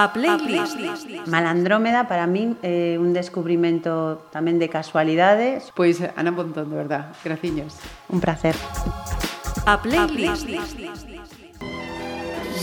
[0.00, 0.78] A playlist.
[1.28, 5.68] Malandrómeda para min é un descubrimento tamén de casualidades.
[5.76, 7.76] Pois Ana Pontón, de verdad, graciños.
[8.08, 8.56] Un placer.
[9.68, 10.48] A playlist.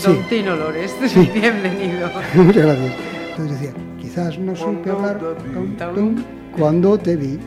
[0.02, 0.90] Don Tino Lores,
[1.34, 2.10] bienvenido.
[2.34, 2.92] Muchas gracias.
[3.30, 5.22] Entonces decía, quizás no supe hablar
[5.54, 6.10] tum, tum,
[6.58, 7.38] cuando te vi.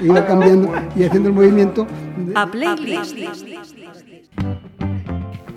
[0.00, 1.84] Iba cambiando y haciendo el movimiento.
[2.16, 3.12] de- A playlist.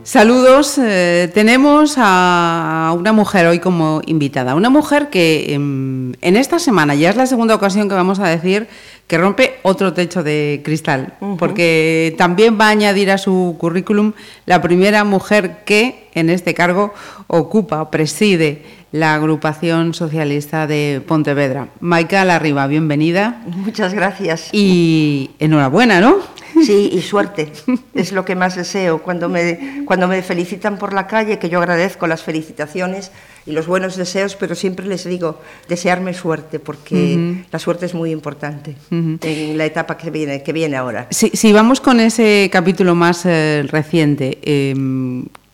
[0.07, 6.59] Saludos, eh, tenemos a una mujer hoy como invitada, una mujer que em, en esta
[6.59, 8.69] semana, ya es la segunda ocasión que vamos a decir,
[9.07, 14.13] que rompe otro techo de cristal, porque también va a añadir a su currículum
[14.45, 16.93] la primera mujer que en este cargo
[17.27, 21.67] ocupa, preside la agrupación socialista de Pontevedra.
[21.81, 24.47] Maika Larriba, bienvenida Muchas gracias.
[24.53, 26.36] y enhorabuena, ¿no?
[26.65, 27.51] Sí, y suerte.
[27.93, 29.01] Es lo que más deseo.
[29.01, 33.11] Cuando me, cuando me felicitan por la calle, que yo agradezco las felicitaciones
[33.45, 35.39] y los buenos deseos, pero siempre les digo,
[35.69, 40.75] desearme suerte, porque la suerte es muy importante en la etapa que viene, que viene
[40.77, 41.07] ahora.
[41.11, 44.75] Si, si vamos con ese capítulo más eh, reciente, eh,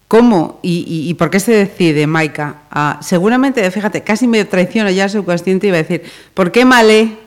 [0.08, 2.58] ¿cómo y, y- y por qué se decide, Maika?
[3.02, 6.02] seguramente, fíjate, casi me traiciona ya subconsciente y iba a decir,
[6.34, 7.23] ¿por qué Malé?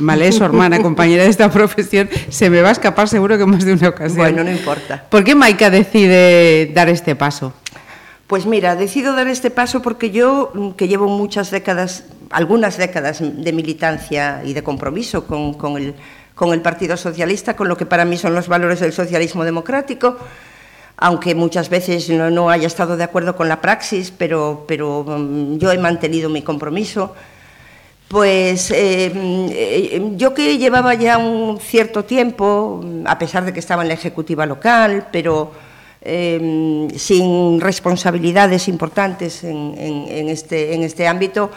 [0.00, 3.64] Malé, su hermana, compañera de esta profesión, se me va a escapar seguro que más
[3.64, 4.18] de una ocasión.
[4.18, 5.04] Bueno, no importa.
[5.08, 7.52] ¿Por qué Maika decide dar este paso?
[8.26, 13.20] Pues mira, decido dar este paso porque yo, mm, que llevo muchas décadas, algunas décadas
[13.20, 15.94] de militancia y de compromiso con, con el,
[16.34, 20.18] con el Partido Socialista, con lo que para mí son los valores del socialismo democrático,
[20.98, 25.56] aunque muchas veces no, no haya estado de acuerdo con la praxis, pero, pero mm,
[25.56, 27.14] yo he mantenido mi compromiso.
[28.08, 33.82] Pues eh, eh, yo que llevaba ya un cierto tiempo, a pesar de que estaba
[33.82, 35.52] en la ejecutiva local, pero
[36.00, 41.50] eh, sin responsabilidades importantes en este, en este ámbito,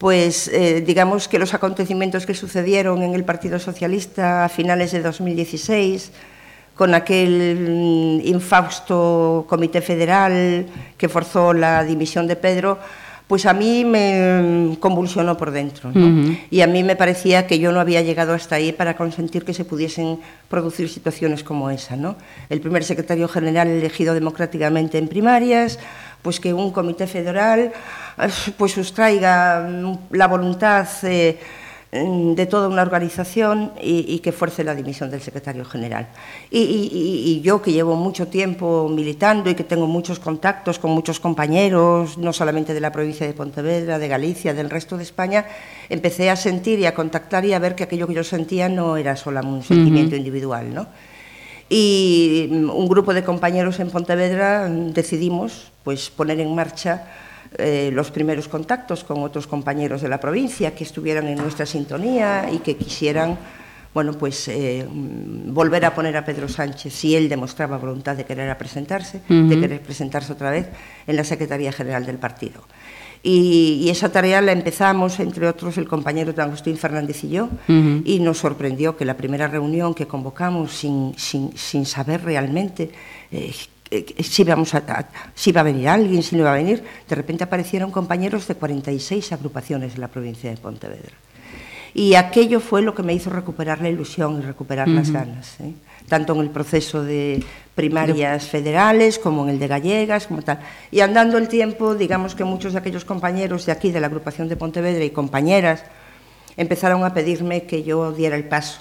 [0.00, 5.02] pues eh, digamos que los acontecimientos que sucedieron en el Partido Socialista a finales de
[5.02, 6.10] 2016,
[6.74, 10.64] con aquel mm, infausto comité federal
[10.96, 12.78] que forzó la dimisión de Pedro,
[13.30, 15.92] pues a mí me convulsionó por dentro.
[15.94, 16.36] ¿no?
[16.50, 19.54] Y a mí me parecía que yo no había llegado hasta ahí para consentir que
[19.54, 20.18] se pudiesen
[20.48, 21.94] producir situaciones como esa.
[21.94, 22.16] ¿no?
[22.48, 25.78] El primer secretario general elegido democráticamente en primarias,
[26.22, 27.70] pues que un comité federal
[28.56, 31.59] pues sustraiga mm, la voluntad eh, mm,
[31.92, 36.06] de toda una organización y, y que fuerce la dimisión del secretario general.
[36.48, 40.78] Y, y- y- y yo que llevo mucho tiempo militando y que tengo muchos contactos
[40.78, 45.02] con muchos compañeros, no solamente de la provincia de Pontevedra, de Galicia, del resto de
[45.02, 45.46] España,
[45.88, 48.96] empecé a sentir y a contactar y a ver que aquello que yo sentía no
[48.96, 50.86] era solo un sentimiento individual, ¿no?
[51.68, 57.06] Y mm, un grupo de compañeros en Pontevedra mm, decidimos pues, poner en marcha
[57.58, 62.48] eh, los primeros contactos con otros compañeros de la provincia que estuvieran en nuestra sintonía
[62.52, 63.38] y que quisieran
[63.92, 68.24] bueno, pues, eh, mm, volver a poner a Pedro Sánchez, si él demostraba voluntad de
[68.24, 70.68] querer presentarse, de querer presentarse otra vez
[71.06, 72.62] en la Secretaría General del partido.
[73.22, 77.50] Y, y esa tarea la empezamos, entre otros, el compañero de Agustín Fernández y yo,
[77.68, 82.90] y nos sorprendió que la primera reunión que convocamos sin, sin, sin saber realmente
[83.30, 83.52] eh,
[84.22, 87.14] si, íbamos a, a- si iba a venir alguien, si no iba a venir, de
[87.16, 91.12] repente aparecieron compañeros de 46 agrupaciones de la provincia de Pontevedra.
[91.92, 95.72] Y aquello fue lo que me hizo recuperar la ilusión y recuperar las ganas, ¿eh?
[96.08, 97.42] tanto en el proceso de
[97.74, 100.60] primarias federales como en el de gallegas, como tal.
[100.92, 104.48] Y andando el tiempo, digamos que muchos de aquellos compañeros de aquí, de la agrupación
[104.48, 105.82] de Pontevedra y compañeras,
[106.60, 108.80] empezaron a pedirme que yo diera el paso.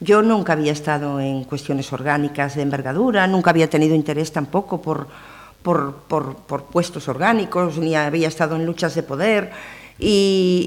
[0.00, 5.06] Yo nunca había estado en cuestiones orgánicas de envergadura, nunca había tenido interés tampoco por,
[5.62, 9.50] por, por- por puestos orgánicos, ni había estado en luchas de poder.
[9.98, 10.66] Y,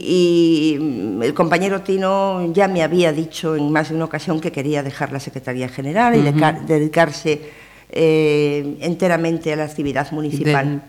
[1.19, 4.81] y el compañero Tino ya me había dicho en más de una ocasión que quería
[4.83, 7.41] dejar la Secretaría General y deca- dedicarse
[7.89, 10.81] eh, enteramente a la actividad municipal.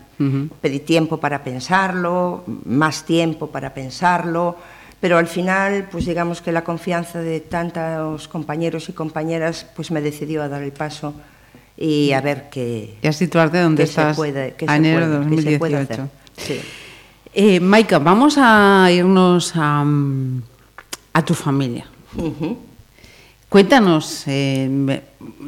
[0.61, 4.55] Pedí tiempo para pensarlo, más tiempo para pensarlo,
[5.05, 10.01] pero al final, pues digamos que la confianza de tantos compañeros y compañeras, pues me
[10.01, 11.13] decidió a dar el paso
[11.77, 15.07] y a ver qué, Y a situarte donde qué se estás puede, a se enero
[15.07, 16.01] de puede- qué se puede 2018.
[16.01, 16.09] hacer.
[16.37, 16.59] Sí.
[17.35, 19.85] Eh, Maika, vamos a irnos a,
[21.13, 21.85] a tu familia.
[23.47, 25.01] Cuéntanos, eh,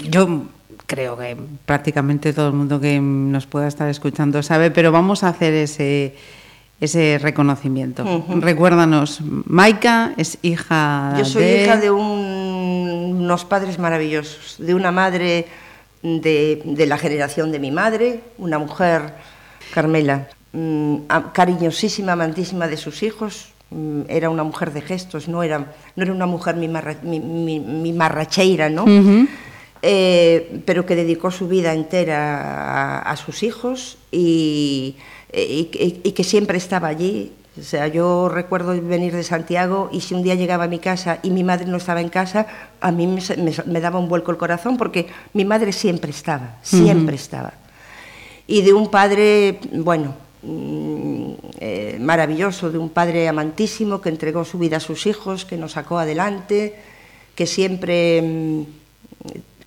[0.07, 0.43] yo
[0.85, 5.29] creo que prácticamente todo el mundo que nos pueda estar escuchando sabe, pero vamos a
[5.29, 6.15] hacer ese,
[6.79, 8.03] ese reconocimiento.
[8.39, 11.63] Recuérdanos, Maika es hija Yo soy de...
[11.63, 15.47] hija de un- unos padres maravillosos, de una madre
[16.03, 19.13] de, de la generación de mi madre, una mujer,
[19.73, 23.49] Carmela, mm, a- cariñosísima, amantísima de sus hijos.
[23.71, 27.59] Mm, Era una mujer de gestos, no era, no era una mujer mimarra- mi- mi-
[27.59, 28.85] mimarracheira, ¿no?
[29.81, 34.95] Eh, pero que dedicó su vida entera a, a sus hijos y,
[35.33, 37.31] y- y- y que siempre estaba allí.
[37.59, 41.17] O sea, yo recuerdo venir de Santiago y si un día llegaba a mi casa
[41.23, 42.45] y mi madre no estaba en casa,
[42.79, 46.57] a mí me, me- me daba un vuelco el corazón porque mi madre siempre estaba,
[46.61, 47.53] siempre estaba.
[48.45, 50.13] Y de un padre, bueno,
[50.43, 55.57] mm, eh, maravilloso, de un padre amantísimo que entregó su vida a sus hijos, que
[55.57, 56.75] nos sacó adelante,
[57.35, 58.61] que siempre mm,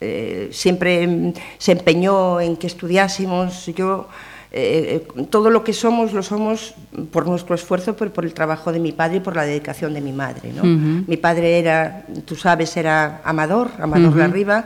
[0.00, 3.66] eh, siempre mm, se empeñó en que estudiásemos.
[3.66, 4.06] Yo,
[4.52, 6.75] eh, eh, todo lo que somos, lo somos
[7.12, 10.00] por nuestro esfuerzo, pero por el trabajo de mi padre y por la dedicación de
[10.00, 10.52] mi madre.
[10.52, 10.64] ¿no?
[10.64, 14.64] Mi padre era, tú sabes, era Amador, Amador Larriba,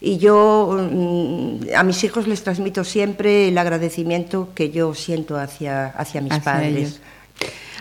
[0.00, 5.86] y yo mm, a mis hijos les transmito siempre el agradecimiento que yo siento hacia,
[5.88, 6.72] hacia mis Hacia padres.
[6.76, 7.00] ellos.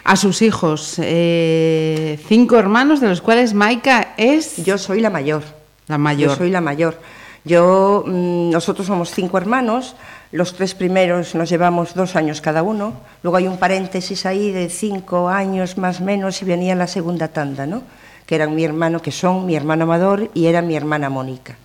[0.03, 5.43] A sus hijos, eh, cinco hermanos, de los cuales Maika es Yo soy la mayor.
[5.87, 6.31] la mayor.
[6.31, 6.97] Yo soy la mayor.
[7.45, 9.95] Yo, mm, nosotros somos cinco hermanos,
[10.31, 12.93] los tres primeros nos llevamos dos años cada uno,
[13.23, 17.29] luego hay un paréntesis ahí de cinco años más o menos y venía la segunda
[17.29, 17.81] tanda, ¿no?
[18.25, 21.55] Que eran mi hermano, que son mi hermano Amador y era mi hermana Mónica.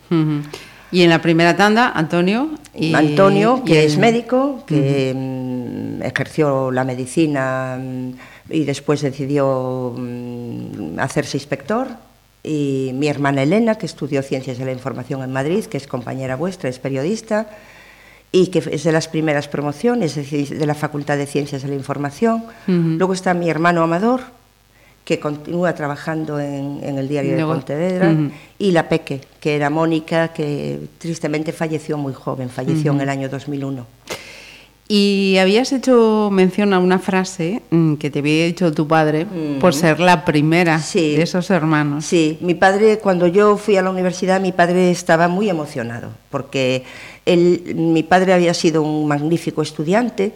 [0.90, 2.50] Y en la primera tanda, Antonio.
[2.72, 8.10] Y, Antonio, y que el- es médico, que mm, ejerció la medicina mm,
[8.50, 9.94] y después decidió
[10.98, 11.88] hacerse inspector.
[12.46, 16.37] Y mi hermana Elena, que estudió Ciencias de la Información en Madrid, que es compañera
[16.37, 17.49] vuestra, es periodista
[18.31, 22.44] y que es de las primeras promociones de la Facultad de Ciencias de la Información.
[22.67, 24.20] Luego está mi hermano Amador,
[25.06, 28.31] que continúa trabajando en, en el diario Luego- de Pontevedra, Ujú.
[28.58, 33.29] y la Peque, que era Mónica, que tristemente falleció muy joven, falleció en el año
[33.31, 33.87] 2001.
[34.86, 39.26] Y habías hecho mención a una frase mm, que te había dicho tu padre
[39.58, 41.16] por ser la primera Sí.
[41.16, 42.04] de esos hermanos.
[42.04, 46.84] Sí, mi padre, cuando yo fui a la universidad, mi padre estaba muy emocionado, porque
[47.25, 50.32] él, mi padre había sido un magnífico estudiante,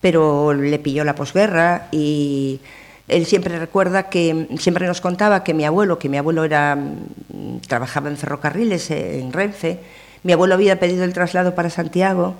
[0.00, 2.58] pero le pilló la posguerra y
[3.06, 7.58] él siempre recuerda que, siempre nos contaba que mi abuelo, que mi abuelo era, mm,
[7.68, 9.78] trabajaba en ferrocarriles, eh, en Renfe,
[10.22, 12.34] mi abuelo había pedido el traslado para Santiago,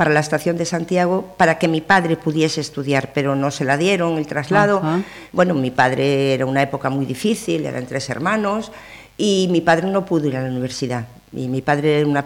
[0.00, 3.76] para la estación de Santiago, para que mi padre pudiese estudiar, pero no se la
[3.76, 4.78] dieron el traslado.
[4.78, 5.02] Ajá.
[5.30, 8.72] Bueno, mi padre era una época muy difícil, eran tres hermanos,
[9.18, 11.06] y mi padre no pudo ir a la universidad.
[11.34, 12.24] Y mi padre era una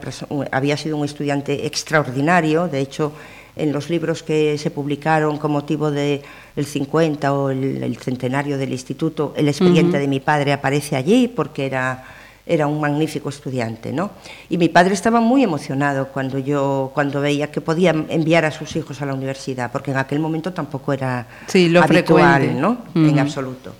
[0.53, 3.11] había sido un estudiante extraordinario, de hecho,
[3.57, 6.23] en los libros que se publicaron con motivo del
[6.57, 11.67] 50 o el, el centenario del instituto, el expediente de mi padre aparece allí porque
[11.67, 12.05] era
[12.47, 14.11] era un magnífico estudiante, ¿no?
[14.51, 18.77] Y mi padre estaba muy emocionado cuando yo cuando veía que podía enviar a sus
[18.77, 22.61] hijos a la universidad, porque en aquel momento tampoco era Sí, lo habitual, frecuente.
[22.61, 22.79] ¿no?
[22.95, 23.21] En Ujú.
[23.21, 23.73] absoluto.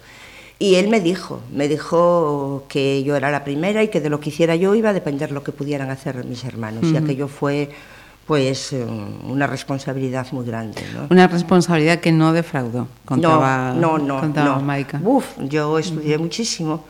[0.59, 4.21] Y él me dijo, me dijo que yo era la primera y que de lo
[4.21, 6.85] que hiciera yo iba a depender lo que pudieran hacer mis hermanos.
[6.85, 7.71] Y aquello fue,
[8.27, 8.85] pues, eh,
[9.29, 11.07] una responsabilidad muy grande, ¿no?
[11.11, 14.63] Una responsabilidad que no defraudó, contaba, no, no, no, contaba no.
[14.63, 15.01] Maika.
[15.05, 16.85] Uf, yo estudié muchísimo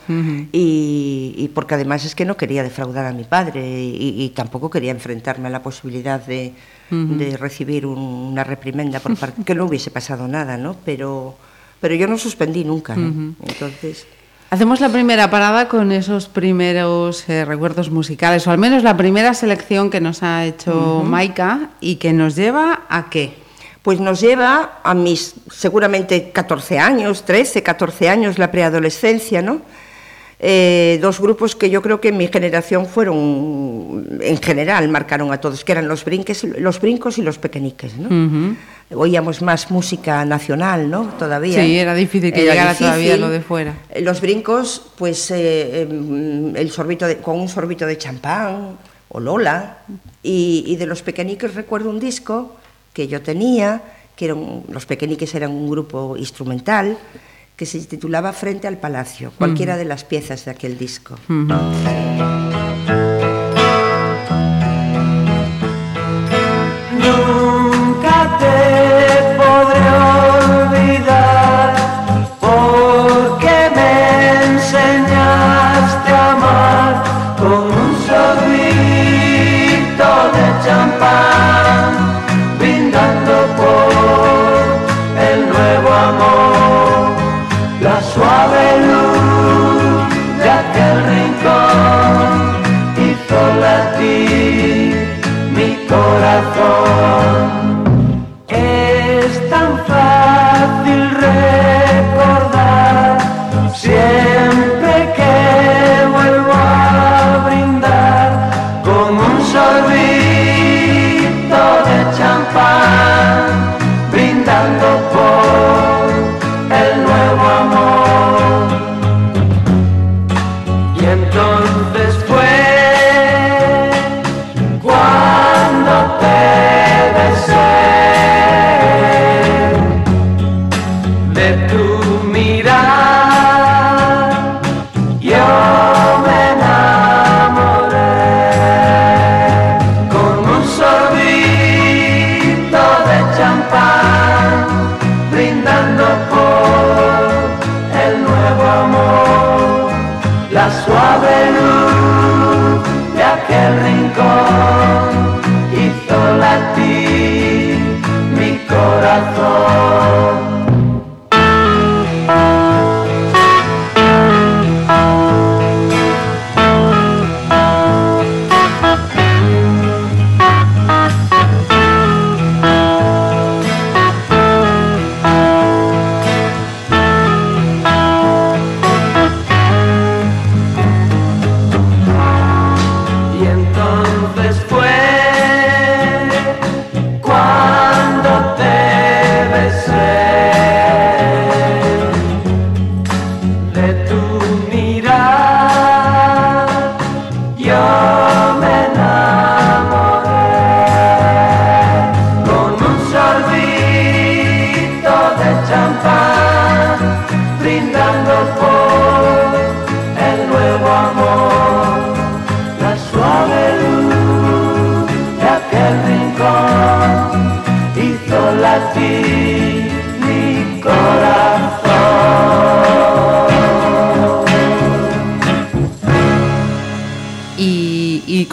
[0.53, 4.71] y, y porque además es que no quería defraudar a mi padre y, y tampoco
[4.71, 6.53] quería enfrentarme a la posibilidad de,
[6.91, 10.77] de recibir un- una reprimenda por parte que no hubiese pasado nada, ¿no?
[10.85, 11.35] Pero,
[11.81, 13.35] pero yo no suspendí nunca, ¿no?
[13.43, 14.07] Entonces,
[14.55, 19.35] Hacemos la primera parada con esos primeros eh, recuerdos musicales, o al menos la primera
[19.35, 23.35] selección que nos ha hecho Maika y que nos lleva a qué.
[23.83, 29.61] pues nos lleva a mis seguramente 14 años, 13, 14 años, la preadolescencia, ¿no?
[30.39, 35.41] Eh, dos grupos que yo creo que en mi generación fueron, en general, marcaron a
[35.41, 38.55] todos, que eran los, brinques, los brincos y los pequeñiques, ¿no?
[38.91, 41.05] Oíamos más música nacional, ¿no?
[41.19, 41.63] Todavía.
[41.65, 43.75] Sí, era difícil que llegara todavía lo de fuera.
[43.91, 48.77] Eh, Los brincos, pues eh, em, el sorbito de- con un sorbito de champán
[49.09, 49.79] o Lola.
[50.23, 52.57] Y, y de los pequeñiques recuerdo un disco
[52.93, 53.81] que yo tenía,
[54.15, 56.97] que era un- los pequeñiques eran un grupo instrumental
[57.57, 61.17] que se titulaba Frente al Palacio, cualquiera de las piezas de aquel disco.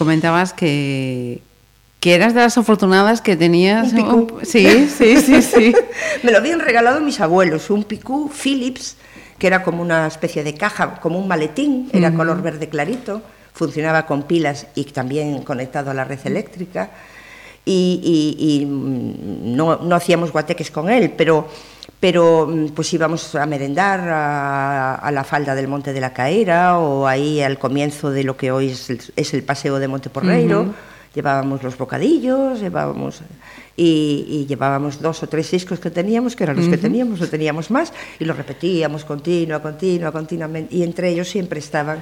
[0.02, 1.42] Comentabas que,
[2.00, 3.94] que eras de las afortunadas que tenías...
[3.94, 4.40] Un picú.
[4.42, 5.76] Sí, sí, sí, sí.
[6.24, 8.98] Me lo habían regalado mis abuelos, un picú Philips,
[9.38, 13.22] que era como una especie de caja, como un maletín, era color verde clarito,
[13.54, 16.90] funcionaba con pilas y también conectado a la red eléctrica.
[17.64, 21.48] Y, y- y, mm, no, no hacíamos guateques con él, pero,
[22.02, 26.80] pero mm, pues íbamos a merendar a, a la falda del Monte de la Caera
[26.80, 30.74] o ahí al comienzo de lo que hoy es el, es el paseo de Monteporreiro.
[31.14, 33.22] Llevábamos los bocadillos, llevábamos
[33.76, 37.28] y, y llevábamos dos o tres discos que teníamos, que eran los que teníamos, no
[37.28, 42.02] teníamos más, y los repetíamos continua, continua, continuamente, y entre ellos siempre estaban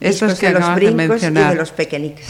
[0.00, 2.26] Esos que de los brincos y de los pequeñiques.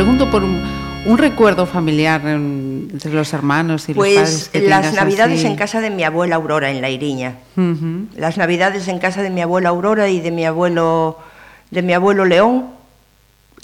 [0.00, 0.62] Pregunto por un,
[1.04, 5.46] un recuerdo familiar en- entre los hermanos y los padres Pues las navidades así.
[5.46, 7.34] en casa de mi abuela Aurora, en La Iriña.
[7.54, 8.06] Ujú.
[8.16, 11.18] Las navidades en casa de mi abuela Aurora y de mi abuelo,
[11.70, 12.68] de mi abuelo León,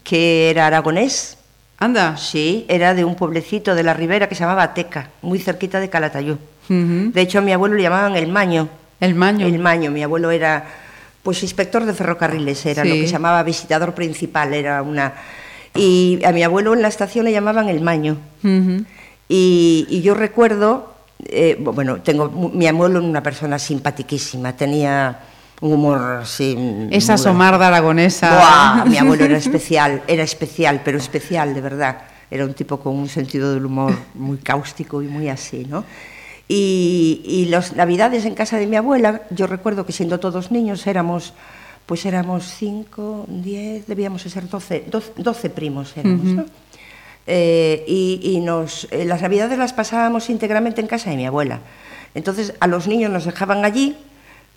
[0.04, 1.38] que era aragonés.
[1.78, 2.18] Anda.
[2.18, 5.88] Sí, era de un pueblecito de la ribera que se llamaba Teca, muy cerquita de
[5.88, 6.36] Calatayud.
[6.68, 7.12] Ujú.
[7.14, 8.68] De hecho, a mi abuelo le llamaban el Maño.
[9.00, 9.46] El maño.
[9.46, 10.66] El Maño, mi abuelo era
[11.22, 13.00] pues inspector de ferrocarriles, era lo Sí.
[13.00, 15.14] que se llamaba visitador principal, era una
[15.76, 18.16] y a mi abuelo en la estación le llamaban el Maño.
[18.42, 18.84] Ujú.
[19.28, 20.92] Y, y yo recuerdo,
[21.24, 25.18] eh, bu- bueno, tengo mi abuelo era una persona simpaticísima, tenía
[25.60, 26.56] un humor así.
[26.90, 28.36] Esa somarda aragonesa.
[28.36, 31.96] Buah, mi abuelo era especial, era especial, pero especial de verdad.
[32.30, 35.84] Era un tipo con un sentido del humor muy cáustico y muy así, ¿no?
[36.48, 40.86] Y, y las navidades en casa de mi abuela, yo recuerdo que siendo todos niños
[40.86, 41.34] éramos
[41.86, 46.44] pues éramos cinco, diez, debíamos de ser doce, doce, doce primos éramos, ¿no?
[47.28, 51.60] Eh, y, y nos, eh, las navidades las pasábamos íntegramente en casa de mi abuela.
[52.14, 53.96] Entonces a los niños nos dejaban allí,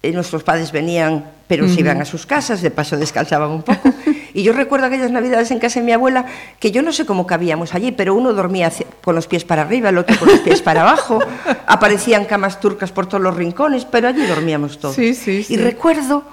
[0.02, 3.94] eh, nuestros padres venían, pero se iban a sus casas, de paso descansaban un poco.
[4.32, 6.28] Y yo recuerdo aquellas navidades en casa de mi abuela,
[6.60, 8.72] que yo no sé cómo cabíamos allí, pero uno dormía
[9.04, 11.20] con los pies para arriba, el otro con los pies para abajo,
[11.66, 14.96] aparecían camas turcas por todos los rincones, pero allí dormíamos todos.
[14.96, 15.56] Sí, sí, sí.
[15.56, 16.24] Y recuerdo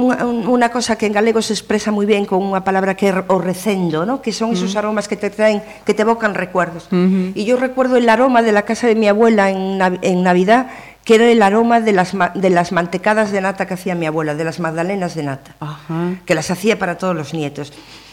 [0.00, 3.08] unha, un- unha cosa que en galego se expresa moi ben con unha palabra que
[3.08, 4.18] é o recendo, ¿no?
[4.24, 6.88] que son esos aromas que te traen, que te evocan recuerdos.
[6.90, 10.68] Y yo recuerdo el aroma de la casa de mi abuela en, en Navidad,
[11.04, 14.34] que era el aroma de las, de las mantecadas de nata que hacía mi abuela,
[14.34, 16.20] de las magdalenas de nata, Ajá.
[16.24, 17.72] que las hacía para todos los nietos.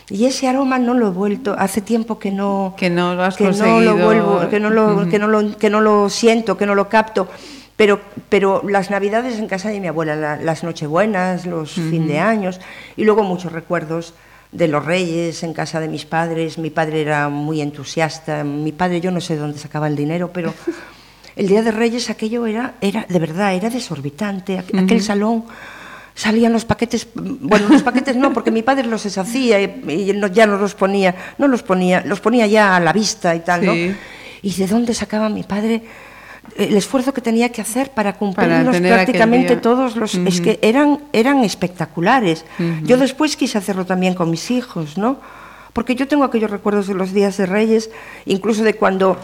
[0.10, 3.36] Y ese aroma no lo he vuelto, hace tiempo que no, Que no lo has
[3.36, 3.92] que no conseguido.
[3.98, 6.88] lo vuelvo, que no lo, que no lo, que no lo siento, que no lo
[6.88, 7.28] capto.
[7.78, 12.20] Pero, pero las navidades en casa de mi abuela, la- las nochebuenas, los fin de
[12.20, 12.60] años,
[12.98, 14.14] y luego muchos recuerdos
[14.52, 16.58] de los reyes en casa de mis padres.
[16.58, 18.44] Mi padre era muy entusiasta.
[18.44, 20.54] Mi padre, yo no sé dónde sacaba el dinero, pero
[21.36, 24.58] el día de Reyes aquello era, era de verdad, era desorbitante.
[24.58, 25.46] Aqu- Aquel salón
[26.16, 30.26] salían los paquetes, bueno, los paquetes no, porque mi padre los deshacía y, y no-
[30.28, 33.64] ya no los ponía, no los ponía, los ponía ya a la vista y tal,
[33.68, 33.74] ¿no?
[34.42, 35.84] ¿Y de dónde sacaba mi padre
[36.58, 40.16] el esfuerzo que tenía que hacer para cumplirlos aquel prácticamente todos los...
[40.16, 42.46] Es que eran, eran espectaculares.
[42.84, 45.20] Yo después quise hacerlo también con mis hijos, ¿no?
[45.74, 47.90] Porque yo tengo aquellos recuerdos de los días de Reyes,
[48.26, 49.18] incluso de cuando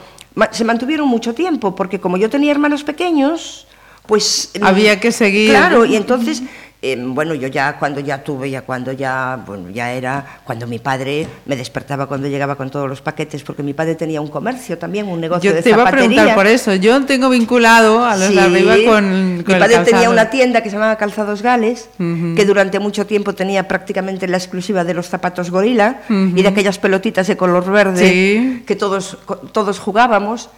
[0.52, 3.68] se mantuvieron mucho tiempo, porque como yo tenía hermanos pequeños,
[4.06, 4.52] pues...
[4.62, 5.50] Había que seguir.
[5.50, 6.44] Claro, y entonces,
[6.86, 10.80] eh, bueno, yo ya cuando ya tuve, ya cuando ya, bueno, ya era, cuando mi
[10.80, 14.78] padre me despertaba cuando llegaba con todos los paquetes, porque mi padre tenía un comercio
[14.78, 16.08] también, un negocio Yo de te iba a zapatería.
[16.10, 16.76] preguntar por eso.
[16.76, 18.36] Yo tengo vinculado a los Sí.
[18.36, 22.44] de arriba con, Mi el padre tenía una tienda que se llamaba Calzados Gales, que
[22.46, 27.28] durante mucho tiempo tenía prácticamente la exclusiva de los zapatos gorila y de aquellas pelotitas
[27.28, 28.64] de color verde Sí.
[28.68, 29.18] que todos,
[29.54, 30.50] todos jugábamos.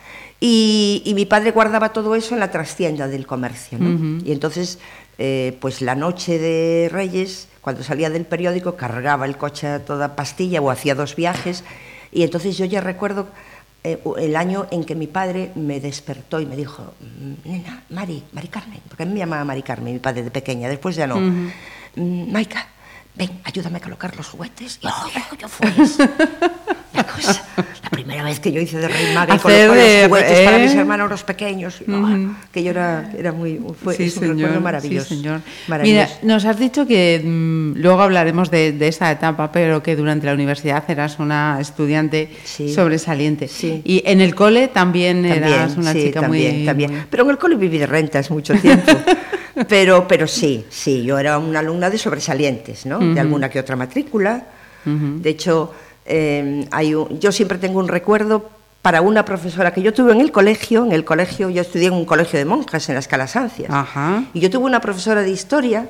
[0.41, 3.77] Y, y mi padre guardaba todo eso en la trastienda del comercio.
[3.79, 4.21] ¿no?
[4.25, 4.79] Y entonces,
[5.17, 10.15] eh, pues la noche de Reyes, cuando salía del periódico, cargaba el coche a toda
[10.15, 11.63] pastilla o hacía dos viajes.
[12.11, 13.27] Y entonces yo ya recuerdo
[13.83, 18.23] eh, el año en que mi padre me despertó y me dijo, "Mm, nena, Mari,
[18.31, 21.05] Mari Carmen, porque a mí me llamaba Mari Carmen, mi padre de pequeña, después ya
[21.07, 21.17] no.
[21.19, 22.67] "Mm, Maika,
[23.17, 24.79] ven, ayúdame a colocar los juguetes.
[24.81, 25.71] Y oh, yo, fue.
[26.93, 27.43] La cosa,
[27.83, 30.73] la primera vez que yo hice de Rey Maga y colocó los juguetes para mis
[30.73, 31.81] hermanos los pequeños.
[31.91, 32.07] oh,
[32.53, 35.09] que yo era, era muy, fue Sí, es un señor, recuerdo sí, maravilloso.
[35.09, 35.41] señor.
[35.67, 36.13] maravilloso.
[36.21, 40.25] Mira, nos has dicho que mm, luego hablaremos de, de esa etapa, pero que durante
[40.25, 42.73] la universidad eras una estudiante Sí.
[42.73, 43.49] sobresaliente.
[43.83, 46.91] Y en el cole también, eras una chica también, muy, también.
[46.91, 48.91] muy- Pero en el cole viví de rentas mucho tiempo.
[49.67, 52.99] pero, pero sí, sí, yo era una alumna de sobresalientes, ¿no?
[52.99, 54.45] De alguna que otra matrícula.
[54.85, 55.71] De hecho,
[56.05, 58.49] eh, hay un- yo siempre tengo un recuerdo
[58.83, 60.85] para una profesora que yo tuve en el colegio.
[60.85, 63.71] En el colegio, yo estudié en un colegio de monjas, en las Calasancias.
[63.71, 64.23] Ajá.
[64.33, 65.89] Y yo tuve una profesora de historia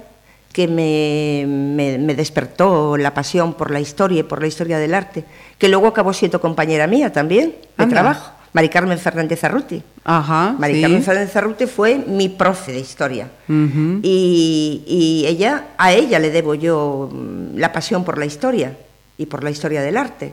[0.54, 4.94] que me, me- me despertó la pasión por la historia y por la historia del
[4.94, 5.26] arte,
[5.58, 7.94] que luego acabó siendo compañera mía también, de Anda.
[7.94, 9.84] trabajo, Mari Carmen Fernández Arruti.
[10.06, 10.56] Ajá.
[10.58, 10.82] Mari sí.
[10.82, 13.30] Carmen Fernández Arruti fue mi profe de historia.
[13.50, 18.78] Y, y ella, a ella le debo yo mm, la pasión por la historia
[19.18, 20.32] y por la historia del arte.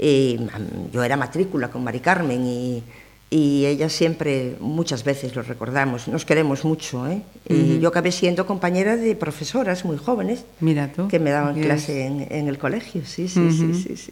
[0.00, 2.82] Y, mm, yo era matrícula con Mari Carmen y,
[3.30, 7.06] y ella siempre, muchas veces lo recordamos, nos queremos mucho.
[7.06, 7.20] ¿eh?
[7.48, 11.08] Y yo acabé siendo compañera de profesoras muy jóvenes Mira tú.
[11.08, 13.02] que me daban clase en, en el colegio.
[13.04, 14.10] Sí, sí, sí, sí, sí.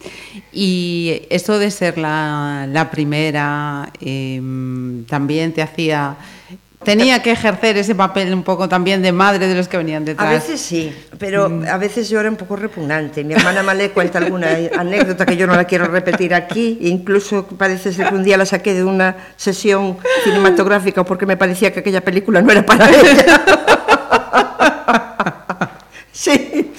[0.53, 6.17] Y esto de ser la, la primera em, también te hacía...
[6.85, 10.29] Tenía que ejercer ese papel un poco también de madre de los que venían detrás.
[10.29, 13.25] A veces sí, pero a veces yo era un poco repugnante.
[13.25, 16.79] Mi hermana Malé cuenta alguna anécdota que yo no la quiero repetir aquí.
[16.83, 21.73] Incluso parece ser que un día la saqué de una sesión cinematográfica porque me parecía
[21.73, 23.45] que aquella película no era para ella.
[26.13, 26.73] Sí, eh,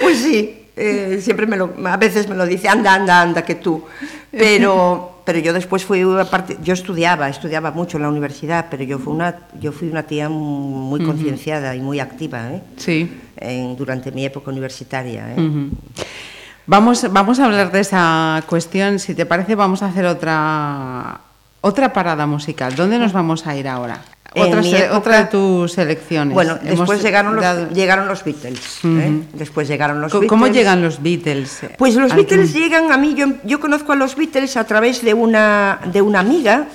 [0.00, 0.68] pues sí.
[0.76, 3.84] eh, siempre me lo, a veces me lo dice, anda, anda, anda, que tú.
[4.30, 8.98] Pero, pero yo después fui, aparte, yo estudiaba, estudiaba mucho en la universidad, pero yo
[8.98, 12.62] fui una, yo fui una tía muy concienciada y muy activa ¿eh?
[12.76, 13.12] Sí.
[13.36, 15.34] en- durante mi época universitaria.
[15.36, 15.68] ¿eh?
[16.66, 18.98] Vamos, vamos a hablar de esa cuestión.
[18.98, 21.20] Si te parece, vamos a hacer otra,
[21.60, 22.74] otra parada musical.
[22.74, 24.00] ¿Dónde nos vamos a ir ahora?
[24.42, 26.34] Otra, época- de tus selecciones.
[26.34, 28.60] Bueno, Hemos después llegaron los, dado- llegaron los Beatles.
[28.84, 29.22] ¿eh?
[29.32, 30.28] Después llegaron los Co- Beatles.
[30.30, 31.60] ¿Cómo llegan los Beatles?
[31.78, 35.02] Pues los Al- Beatles llegan a mí, yo, yo conozco a los Beatles a través
[35.02, 36.66] de una, de una amiga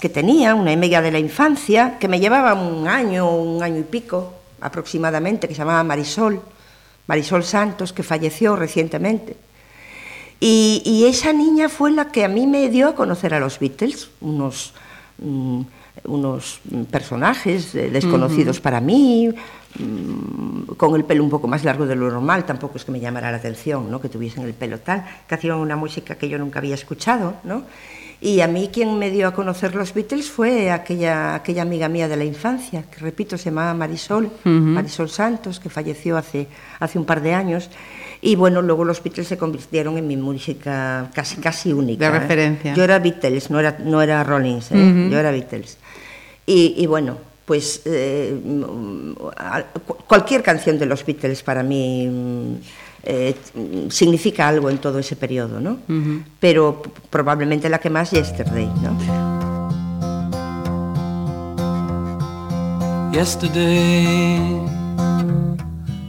[0.00, 3.84] que tenía, una amiga de la infancia, que me llevaba un año, un año y
[3.84, 6.40] pico, aproximadamente, que se llamaba Marisol,
[7.06, 9.36] Marisol Santos, que falleció recientemente.
[10.40, 13.58] Y, y esa niña fue la que a mí me dio a conocer a los
[13.58, 14.74] Beatles, unos,
[15.18, 15.60] mm,
[16.04, 19.28] unos personajes eh, desconocidos para mí,
[19.78, 23.00] mm, con el pelo un poco más largo de lo normal, tampoco es que me
[23.00, 24.00] llamara la atención, ¿no?
[24.00, 27.64] que tuviesen el pelo tal, que hacían una música que yo nunca había escuchado, ¿no?
[28.20, 32.08] Y a mí quien me dio a conocer los Beatles fue aquella, aquella amiga mía
[32.08, 36.46] de la infancia, que repito, se llamaba Marisol, Marisol Santos, que falleció hace,
[36.80, 37.68] hace un par de años.
[38.26, 42.10] Y bueno, luego los Beatles se convirtieron en mi música casi, casi única.
[42.10, 42.20] De ¿eh?
[42.20, 42.74] referencia.
[42.74, 45.08] Yo era Beatles, no era, no era Rollins, ¿eh?
[45.10, 45.76] yo era Beatles.
[46.46, 48.34] Y, y bueno, pues eh,
[50.06, 52.54] cualquier canción de los Beatles para mí mm,
[53.02, 53.34] eh,
[53.90, 55.76] significa algo en todo ese periodo, ¿no?
[56.40, 58.98] Pero probablemente la que más Yesterday, ¿no?
[63.12, 64.74] yesterday.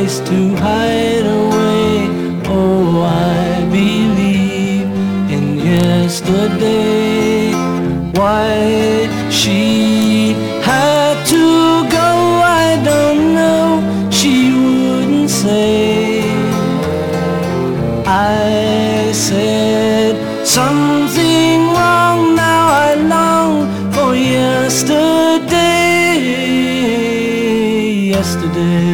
[0.00, 2.08] place to hide away.
[2.46, 4.88] Oh, I believe
[5.34, 7.52] in yesterday.
[8.18, 8.48] Why
[9.30, 10.32] she
[10.70, 11.44] had to
[11.98, 12.08] go,
[12.64, 13.68] I don't know.
[14.10, 16.22] She wouldn't say.
[18.06, 20.12] I said
[20.46, 22.20] something wrong.
[22.46, 23.52] Now I long
[23.94, 25.60] for yesterday.
[28.16, 28.89] Yesterday,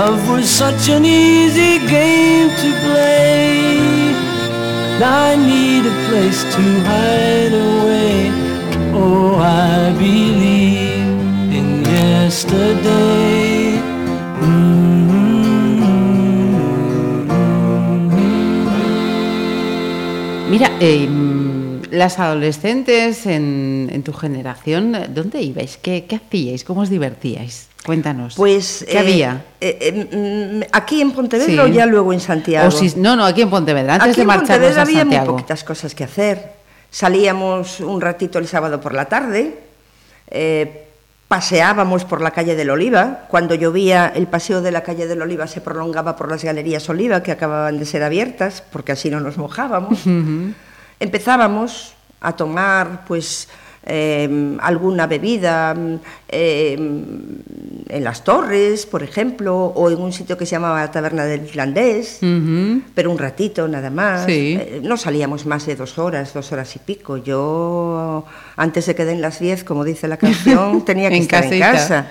[0.00, 3.50] love was such an easy game to play.
[5.26, 8.14] I need a place to hide away.
[9.00, 11.18] Oh, I believe
[11.58, 13.50] in yesterday.
[20.50, 21.29] Mira, eh,
[21.90, 25.76] las adolescentes en, en tu generación, ¿dónde ibais?
[25.76, 26.64] ¿Qué, qué hacíais?
[26.64, 27.68] ¿Cómo os divertíais?
[27.84, 28.34] Cuéntanos.
[28.36, 28.84] Pues...
[28.88, 29.44] ¿Qué eh, había?
[29.60, 31.58] eh, eh, mm, ¿Aquí en Pontevedra Sí.
[31.58, 32.68] o ya luego en Santiago?
[32.68, 35.04] O si- no, no, aquí en Pontevedra, antes Aquí de en marcharnos Pontevedra a había
[35.04, 36.52] muy poquitas cosas que hacer.
[36.90, 39.58] Salíamos un ratito el sábado por la tarde,
[40.30, 40.86] eh,
[41.28, 43.26] paseábamos por la calle del Oliva.
[43.28, 47.22] Cuando llovía, el paseo de la calle del Oliva se prolongaba por las galerías Oliva,
[47.22, 50.00] que acababan de ser abiertas, porque así no nos mojábamos.
[51.00, 53.48] Empezábamos a tomar, pues,
[53.82, 55.94] eh, alguna bebida mm,
[56.28, 61.24] eh, en las torres, por ejemplo, o en un sitio que se llamaba la Taberna
[61.24, 62.20] del Irlandés,
[62.94, 64.26] pero un ratito nada más.
[64.26, 64.58] Sí.
[64.60, 67.16] Eh, no salíamos más de dos horas, dos horas y pico.
[67.16, 71.44] Yo, antes de que den las diez, como dice la canción, tenía que En estar
[71.44, 72.06] en casa.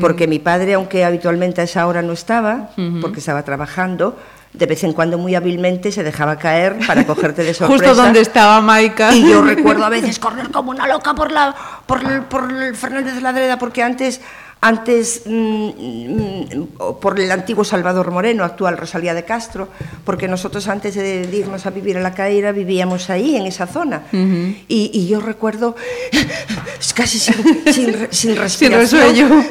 [0.00, 2.70] Porque mi padre, aunque habitualmente a esa hora no estaba,
[3.02, 4.16] porque estaba trabajando,
[4.52, 7.88] de vez en cuando muy hábilmente se dejaba caer para cogerte de sorpresa.
[7.88, 9.14] Justo donde estaba Maika.
[9.14, 11.54] Y yo recuerdo a veces correr como una loca por la
[11.86, 14.20] por el, por el Fernández de la Dreda, porque antes,
[14.60, 19.68] antes mm, mm, o por el antiguo Salvador Moreno, actual Rosalía de Castro,
[20.04, 24.02] porque nosotros antes de irnos a vivir a la Caíra vivíamos ahí, en esa zona.
[24.12, 25.76] y, y yo recuerdo,
[26.94, 29.46] casi sin, sin, sin respiración,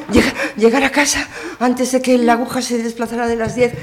[0.57, 1.27] llegar a casa
[1.59, 3.73] antes de que la aguja se desplazara de las 10.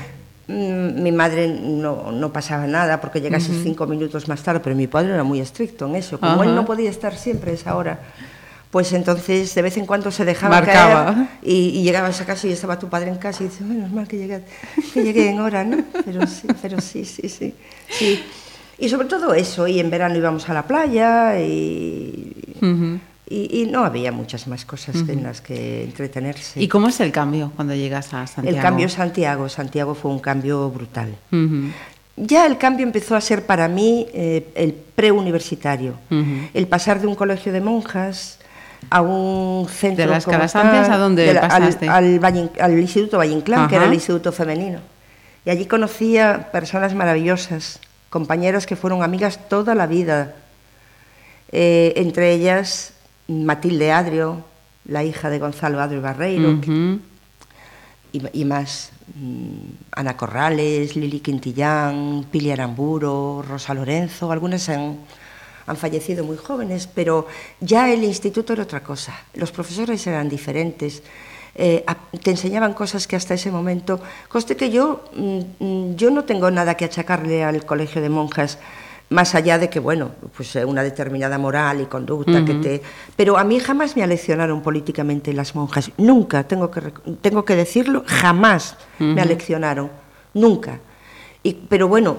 [0.48, 4.86] Mm, Mi madre no, no pasaba nada porque llegase cinco minutos más tarde, pero mi
[4.86, 6.18] padre era muy estricto en eso.
[6.18, 8.00] Como él no podía estar siempre a esa hora,
[8.70, 11.04] pues entonces de vez en cuando se dejaba Marcaba.
[11.14, 13.90] caer y, y llegabas a casa y estaba tu padre en casa y dices, menos
[13.92, 14.42] mal que llegué,
[14.94, 15.78] que llegué en hora, ¿no?
[16.04, 17.54] Pero sí, pero sí, sí, sí,
[17.90, 18.24] sí.
[18.78, 22.32] Y sobre todo eso, y en verano íbamos a la playa y,
[23.30, 26.60] y, y no había muchas más cosas en las que entretenerse.
[26.62, 28.56] ¿Y cómo es el cambio cuando llegas a Santiago?
[28.56, 31.14] El cambio Santiago, Santiago fue un cambio brutal.
[31.32, 31.70] Ujú.
[32.16, 36.48] Ya el cambio empezó a ser para mí eh, el preuniversitario, Ujú.
[36.54, 38.38] el pasar de un colegio de monjas
[38.90, 40.40] a un centro ¿De las tal,
[40.90, 41.88] a dónde de la- pasaste?
[41.88, 44.78] Al, al, Valle- al Instituto Valle Inclán, que era el instituto femenino.
[45.44, 50.34] Y allí conocía personas maravillosas, compañeras que fueron amigas toda la vida.
[51.50, 52.92] Eh, entre ellas
[53.28, 54.42] Matilde Adrio,
[54.86, 56.58] la hija de Gonzalo Adrio Barreiro,
[58.12, 58.90] y, y más.
[59.14, 59.58] mm,
[59.92, 64.98] Ana Corrales, Lili Quintillán, Pili Aramburo, Rosa Lorenzo, algunas han,
[65.66, 67.26] han fallecido muy jóvenes, pero
[67.60, 69.14] ya el instituto era otra cosa.
[69.34, 71.02] Los profesores eran diferentes.
[71.54, 71.84] eh,
[72.22, 74.00] te enseñaban cosas que hasta ese momento.
[74.28, 78.58] Coste que yo, mm, mm, yo no tengo nada que achacarle al colegio de monjas,
[79.10, 82.82] más allá de que, bueno, pues eh, una determinada moral y conducta que te.
[83.16, 85.90] Pero a mí jamás me aleccionaron políticamente las monjas.
[85.96, 86.80] Nunca, tengo que,
[87.22, 89.90] tengo que decirlo, jamás me aleccionaron.
[90.34, 90.78] Nunca.
[91.42, 92.16] Y, pero bueno,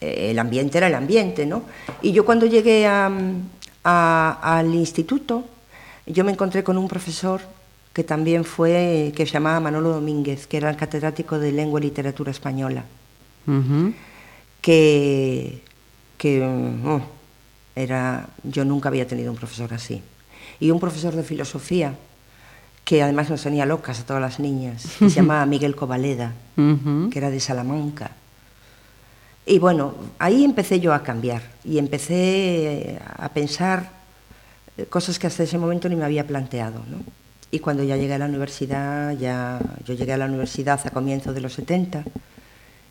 [0.00, 1.62] eh, el ambiente era el ambiente, ¿no?
[2.02, 3.10] Y yo cuando llegué a-
[3.84, 5.44] a- al instituto,
[6.06, 7.40] yo me encontré con un profesor
[7.92, 11.84] que también fue, que se llamaba Manolo Domínguez, que era el catedrático de Lengua y
[11.84, 12.84] Literatura Española,
[14.60, 15.60] que,
[16.24, 17.02] que mm,
[17.76, 20.00] era, yo nunca había tenido un profesor así.
[20.58, 21.92] Y un profesor de filosofía,
[22.82, 27.10] que además nos tenía locas a todas las niñas, que se llamaba Miguel Covaleda, Ujú.
[27.10, 28.12] que era de Salamanca.
[29.44, 33.90] Y bueno, ahí empecé yo a cambiar y empecé a pensar
[34.78, 36.78] eh, cosas que hasta ese momento ni me había planteado.
[36.88, 37.02] ¿no?
[37.50, 41.34] Y cuando ya llegué a la universidad, ya, yo llegué a la universidad a comienzos
[41.34, 42.02] de los 70,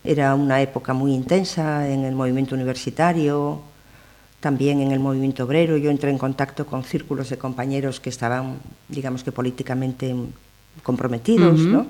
[0.04, 3.60] era una época muy intensa en el movimiento universitario,
[4.40, 5.78] también en el movimiento obrero.
[5.78, 10.14] Yo entré en contacto con círculos de compañeros que estaban, digamos que políticamente
[10.82, 11.60] comprometidos.
[11.60, 11.86] ¿no?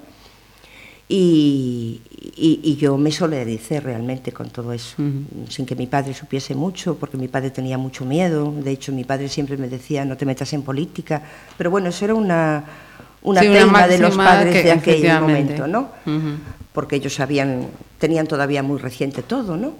[1.08, 2.00] Y,
[2.36, 4.96] y- y yo me solidaricé realmente con todo eso,
[5.50, 8.52] sin que mi padre supiese mucho, porque mi padre tenía mucho miedo.
[8.62, 11.20] De hecho, mi padre siempre me decía, no te metas en política.
[11.58, 12.64] Pero bueno, eso era una,
[13.22, 15.80] una Sí, una de los padres que- de aquel momento, ¿no?
[16.06, 16.36] Ujú.
[16.72, 17.66] Porque ellos sabían,
[18.04, 19.72] tenían todavía muy reciente todo, ¿no?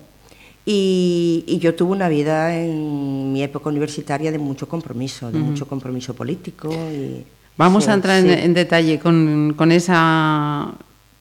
[0.67, 5.67] Y, y yo tuve una vida en mi época universitaria de mucho compromiso, de mucho
[5.67, 6.71] compromiso político.
[6.73, 7.25] Y,
[7.59, 8.45] Vamos sí, a entrar en, sí.
[8.47, 10.73] en detalle con, con esa.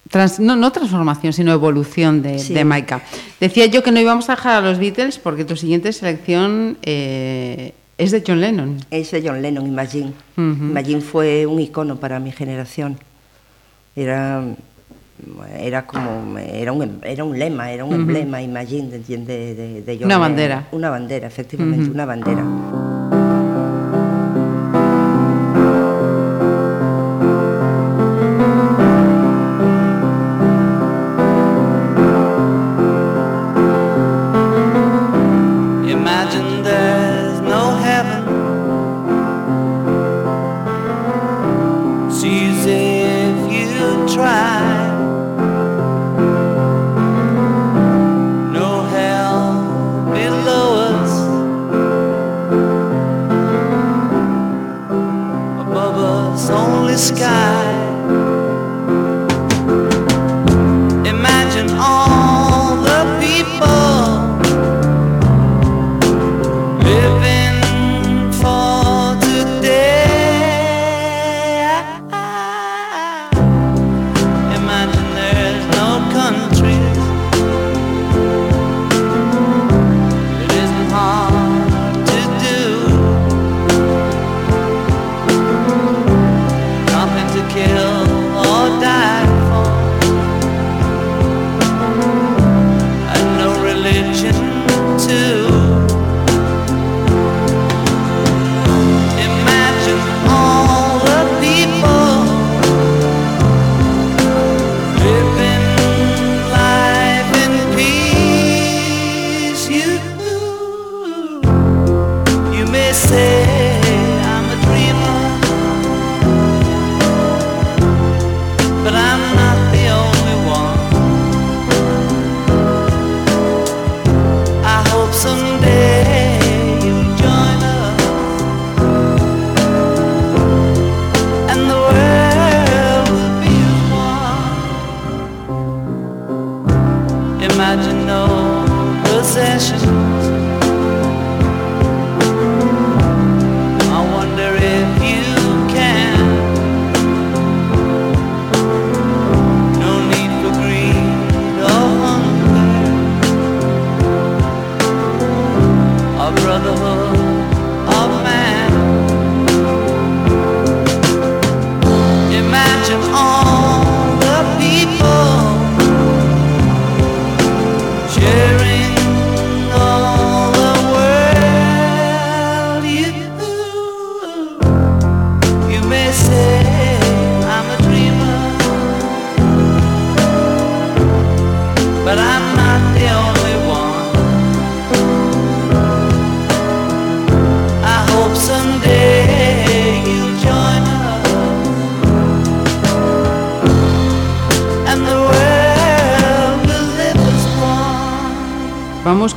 [0.10, 2.54] trans- no, no transformación, sino evolución de, Sí.
[2.54, 3.02] de Maika.
[3.42, 7.74] Decía yo que no íbamos a dejar a los Beatles porque tu siguiente selección eh,
[7.98, 8.78] es de John Lennon.
[8.92, 10.14] Es de John Lennon, Imagine.
[10.38, 10.64] Ujú.
[10.72, 12.98] Imagine fue un icono para mi generación.
[13.96, 14.42] Era,
[15.58, 19.98] era como, era un, era un lema, era un emblema, Imagine, de, de, de, de
[19.98, 20.68] John Una bandera.
[20.72, 22.44] Una bandera, efectivamente, una bandera.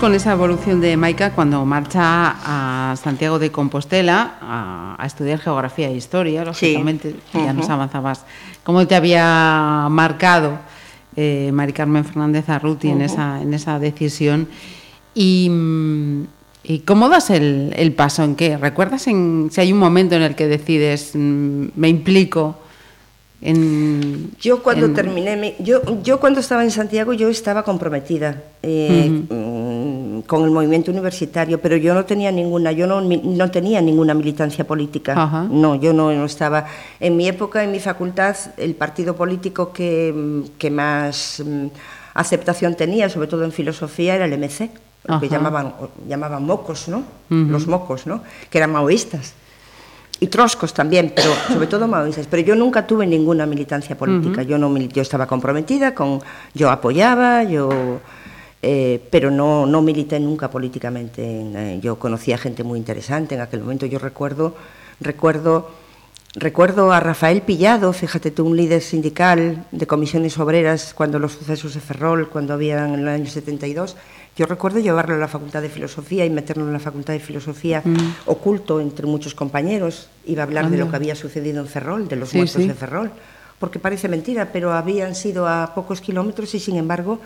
[0.07, 2.01] Con esa evolución de Maika cuando marcha
[2.45, 8.23] a Santiago de Compostela a, a estudiar geografía e historia, lógicamente, ya nos avanzabas.
[8.62, 10.61] ¿Cómo te había marcado
[11.16, 14.47] eh, Mari Carmen Fernández Arruti en, esa, en esa decisión?
[15.12, 16.23] Y, mm,
[16.62, 18.23] ¿y cómo das el, el paso?
[18.23, 18.57] ¿En qué?
[18.57, 22.55] ¿Recuerdas en, si hay un momento en el que decides, mm, me implico
[23.42, 24.31] en...
[24.40, 29.11] Yo cuando en- terminé, mi- yo, yo cuando estaba en Santiago yo estaba comprometida eh,
[29.11, 29.33] mm,
[30.23, 34.67] con el movimiento universitario, pero yo no tenía ninguna, yo no, no tenía ninguna militancia
[34.67, 35.15] política.
[35.21, 35.47] Ajá.
[35.51, 36.67] No, yo no, no estaba.
[37.01, 41.67] En mi época, en mi facultad, el partido político que, que más mm,
[42.15, 44.71] aceptación tenía, sobre todo en filosofía, era el MC,
[45.07, 45.75] lo que llamaban,
[46.09, 47.05] llamaban mocos, ¿no?
[47.29, 48.23] Los mocos, ¿no?
[48.51, 49.35] Que eran maoístas
[50.19, 52.27] y troscos también, pero sobre todo maoístas.
[52.27, 54.43] Pero yo nunca tuve ninguna militancia política.
[54.43, 56.21] Yo no yo estaba comprometida con,
[56.55, 58.01] yo apoyaba, yo,
[58.62, 61.23] eh, pero no no milité nunca políticamente.
[61.40, 63.87] En, eh, yo conocía gente muy interesante en aquel momento.
[63.87, 64.55] Yo recuerdo
[65.01, 65.71] recuerdo
[66.35, 71.75] recuerdo a Rafael Pillado, fíjate tú, un líder sindical de comisiones obreras cuando los sucesos
[71.75, 73.97] de Ferrol, cuando habían en el año 72.
[74.37, 77.83] Yo recuerdo llevarlo a la Facultad de Filosofía y meterlo en la Facultad de Filosofía
[78.27, 80.11] oculto entre muchos compañeros.
[80.27, 80.90] Iba a hablar de lo Anda.
[80.90, 82.69] que había sucedido en Ferrol, de los Sí, muertos sí.
[82.69, 83.11] de Ferrol.
[83.59, 87.19] Porque parece mentira, pero habían sido a pocos kilómetros y sin embargo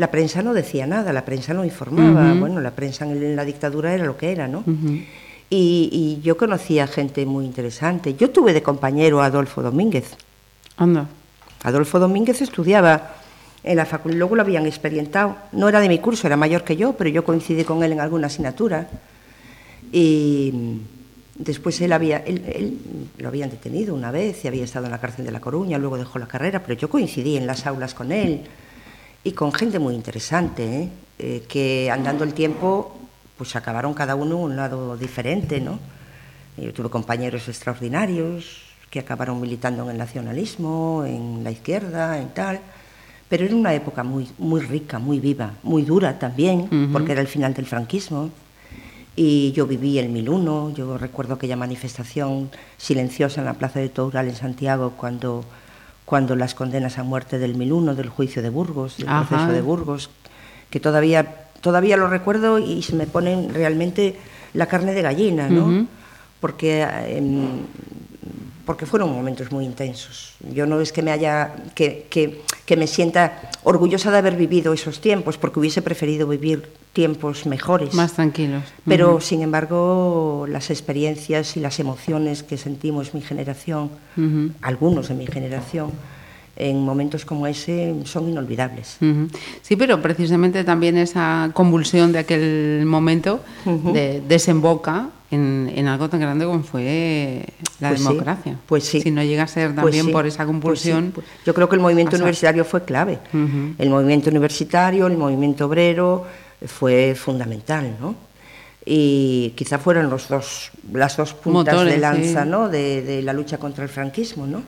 [0.00, 2.32] la prensa no decía nada, la prensa no informaba.
[2.32, 4.64] Bueno, la prensa en la dictadura era lo que era, ¿no?
[5.50, 8.14] y, y yo conocía gente muy interesante.
[8.14, 10.16] Yo tuve de compañero a Adolfo Domínguez.
[10.78, 11.06] Anda.
[11.64, 13.16] Adolfo Domínguez estudiaba
[13.62, 15.36] en la facultad, luego lo habían experimentado.
[15.52, 18.00] No era de mi curso, era mayor que yo, pero yo coincidí con él en
[18.00, 18.88] alguna asignatura.
[19.92, 20.80] Y
[21.34, 22.78] después él había, él, él
[23.18, 25.98] lo habían detenido una vez y había estado en la cárcel de La Coruña, luego
[25.98, 28.44] dejó la carrera, pero yo coincidí en las aulas con él
[29.24, 30.88] y con gente muy interesante, ¿eh?
[31.18, 32.96] Eh, que andando el tiempo,
[33.36, 35.78] pues acabaron cada uno un lado diferente, ¿no?
[36.56, 42.60] Yo tuve compañeros extraordinarios que acabaron militando en el nacionalismo, en la izquierda, en tal.
[43.28, 47.28] Pero era una época muy, muy rica, muy viva, muy dura también, porque era el
[47.28, 48.30] final del franquismo.
[49.14, 54.28] Y yo viví el 1001, yo recuerdo aquella manifestación silenciosa en la Plaza de Toural
[54.28, 55.44] en Santiago cuando,
[56.10, 59.28] cuando las condenas a muerte del 1001, del juicio de Burgos, del Ajá.
[59.28, 60.10] proceso de Burgos,
[60.68, 64.16] que todavía, todavía lo recuerdo y se me ponen realmente
[64.52, 65.86] la carne de gallina, ¿no?
[66.40, 67.60] Porque em,
[68.70, 70.34] porque fueron momentos muy intensos.
[70.54, 74.72] Yo no es que me haya que, que, que me sienta orgullosa de haber vivido
[74.72, 77.94] esos tiempos, porque hubiese preferido vivir tiempos mejores.
[77.94, 78.62] Más tranquilos.
[78.86, 83.90] Pero, sin embargo, las experiencias y las emociones que sentimos mi generación,
[84.62, 85.90] algunos de mi generación,
[86.68, 88.96] en momentos como ese son inolvidables.
[89.00, 89.28] Ujú.
[89.62, 96.20] Sí, pero precisamente también esa convulsión de aquel momento de- desemboca en, en algo tan
[96.20, 97.44] grande como fue
[97.78, 98.56] la Pues sí, democracia.
[98.66, 99.00] pues sí.
[99.00, 100.50] Si no llega a ser Pues también sí, por esa pues sí,
[100.90, 101.12] compulsión.
[101.14, 102.24] pues yo creo que el movimiento pasa.
[102.24, 103.18] universitario fue clave.
[103.32, 103.74] Ujú.
[103.78, 106.26] El movimiento universitario, el movimiento obrero
[106.66, 108.14] fue fundamental, ¿no?
[108.84, 112.48] Y quizá fueron los dos, las dos puntas Motores, de lanza, sí.
[112.50, 112.68] ¿no?
[112.68, 114.62] De, de la lucha contra el franquismo, ¿no?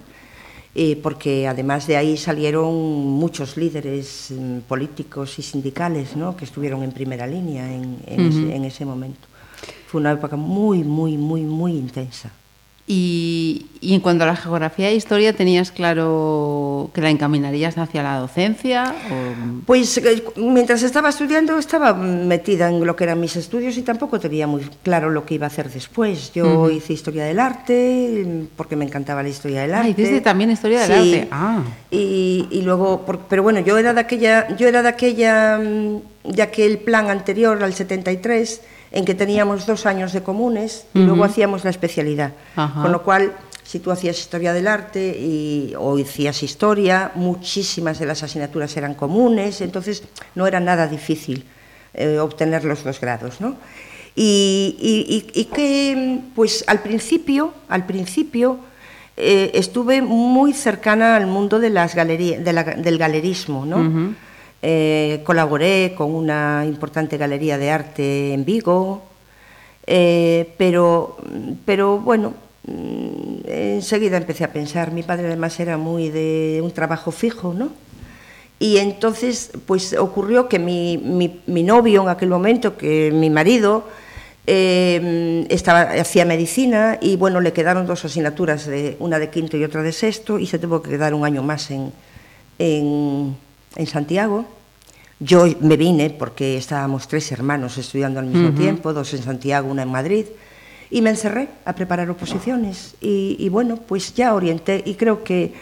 [0.75, 6.35] Y porque además de ahí salieron muchos líderes mm, políticos y sindicales, ¿no?
[6.37, 9.29] Que estuvieron en primera línea en, en ese, en ese momento.
[9.87, 12.33] Fue una época muy, muy, muy, muy intensa.
[12.85, 18.03] Y, y en cuanto a la geografía e historia, ¿tenías claro que la encaminarías hacia
[18.03, 18.93] la docencia?
[19.09, 19.63] O...
[19.67, 24.19] Pues eh, mientras estaba estudiando estaba metida en lo que eran mis estudios y tampoco
[24.19, 26.33] tenía muy claro lo que iba a hacer después.
[26.35, 29.91] Yo hice historia del arte mm, porque me encantaba la historia del Ah, arte.
[29.91, 31.15] hiciste también historia del Sí.
[31.15, 31.29] arte.
[31.31, 31.63] Ah.
[31.91, 36.33] Y, y luego, por- pero bueno, yo era de aquella, yo era de aquella, mm,
[36.33, 38.61] de aquel plan anterior al 73
[38.93, 42.33] en que teníamos dos años de comunes y luego hacíamos la especialidad.
[42.57, 42.83] Ajá.
[42.83, 43.33] Con lo cual,
[43.65, 48.95] si tú hacías historia del arte y, o hacías historia, muchísimas de las asignaturas eran
[48.95, 50.03] comunes, entonces
[50.35, 51.45] no era nada difícil
[51.95, 53.57] eh, obtener los dos grados, ¿no?
[54.15, 58.59] Y, y- y- que, pues al principio, al principio,
[59.17, 64.15] eh, estuve muy cercana al mundo de las de la- del galerismo, ¿no?
[64.65, 69.03] Eh, colaboré con una importante galería de arte en Vigo,
[69.89, 71.17] eh, pero,
[71.65, 72.33] pero bueno,
[72.69, 77.71] mm, enseguida empecé a pensar, mi padre además era muy de un trabajo fijo, ¿no?
[78.61, 83.83] Y entonces, pues ocurrió que mi, mi- mi novio en aquel momento, que mi marido,
[84.47, 89.65] eh, estaba, hacía medicina y bueno, le quedaron dos asignaturas, de, una de quinto y
[89.65, 91.93] otra de sexto, y se tuvo que quedar un año más en,
[93.77, 94.45] en Santiago.
[95.21, 99.83] Yo me vine porque estábamos tres hermanos estudiando al mismo tiempo, dos en Santiago, una
[99.83, 100.27] en Madrid,
[100.91, 102.95] y me encerré a preparar oposiciones.
[103.01, 105.55] Y, y bueno, pues ya orienté y creo que,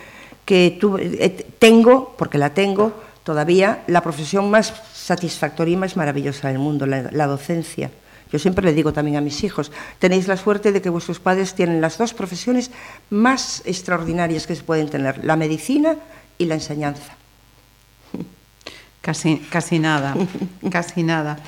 [0.47, 6.49] que tuve- eh, tengo, porque la tengo todavía, la profesión más satisfactoria y más maravillosa
[6.49, 7.91] del mundo, la, la docencia.
[8.33, 11.55] Yo siempre le digo también a mis hijos, tenéis la suerte de que vuestros padres
[11.55, 12.71] tienen las dos profesiones
[13.11, 15.97] más extraordinarias que se pueden tener, la medicina
[16.39, 17.17] y la enseñanza.
[19.01, 20.15] Casi, casi nada,
[20.71, 21.39] casi nada.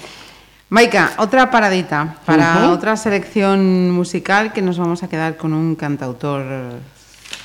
[0.70, 6.42] Maika, otra paradita para otra selección musical que nos vamos a quedar con un cantautor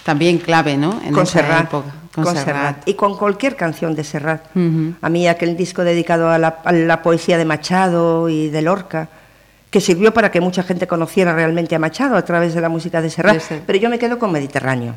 [0.06, 1.02] también clave, ¿no?
[1.04, 1.92] En con Serrat, época.
[2.16, 2.46] con Con Serrat.
[2.46, 2.88] Serrat.
[2.88, 4.46] y con cualquier canción de Serrat.
[5.02, 9.10] A mí aquel disco dedicado a la, a la poesía de Machado y de Lorca,
[9.70, 13.02] que sirvió para que mucha gente conociera realmente a Machado a través de la música
[13.02, 14.96] de Serrat, pero yo me quedo con Mediterráneo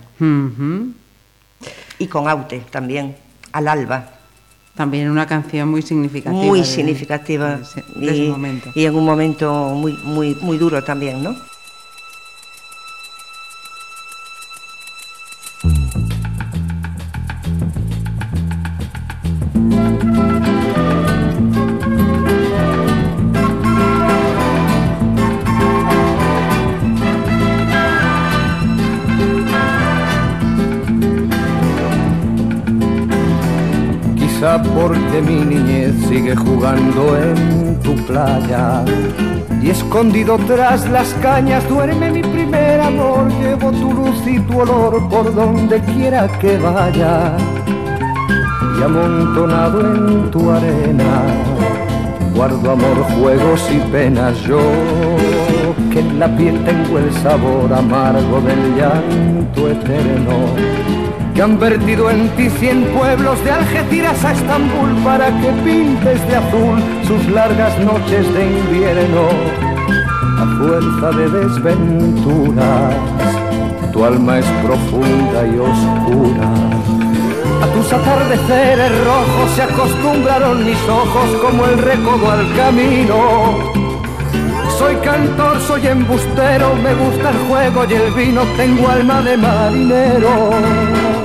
[1.98, 3.16] y con Aute también,
[3.50, 4.19] al alba.
[4.80, 6.42] También una canción muy significativa.
[6.42, 8.70] muy de- significativa de de ese momento.
[8.74, 11.36] y en un momento muy, muy, muy duro también, ¿no?
[34.74, 38.84] Porque mi niñez sigue jugando en tu playa
[39.62, 43.28] y escondido tras las cañas duerme mi primer amor.
[43.40, 47.36] Llevo tu luz y tu olor por donde quiera que vaya
[48.78, 51.60] y amontonado en tu arena
[52.34, 54.40] guardo amor, juegos y penas.
[54.42, 54.60] Yo
[55.92, 60.99] que en la piel tengo el sabor amargo del llanto eterno
[61.40, 66.36] que han vertido en ti cien pueblos de Algeciras a Estambul para que pintes de
[66.36, 66.78] azul
[67.08, 69.22] sus largas noches de invierno.
[70.36, 72.94] A fuerza de desventuras,
[73.90, 76.50] tu alma es profunda y oscura.
[77.62, 83.80] A tus atardeceres rojos se acostumbraron mis ojos como el recodo al camino.
[84.78, 91.19] Soy cantor, soy embustero, me gusta el juego y el vino, tengo alma de marinero.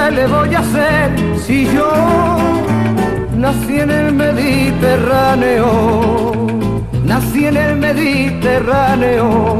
[0.00, 1.10] ¿Qué le voy a hacer
[1.46, 1.90] si yo
[3.36, 6.32] nací en el Mediterráneo?
[7.04, 9.58] Nací en el Mediterráneo.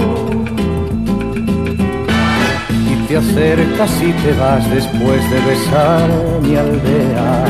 [2.91, 6.09] Y te acercas y te vas después de besar
[6.43, 7.45] mi aldea.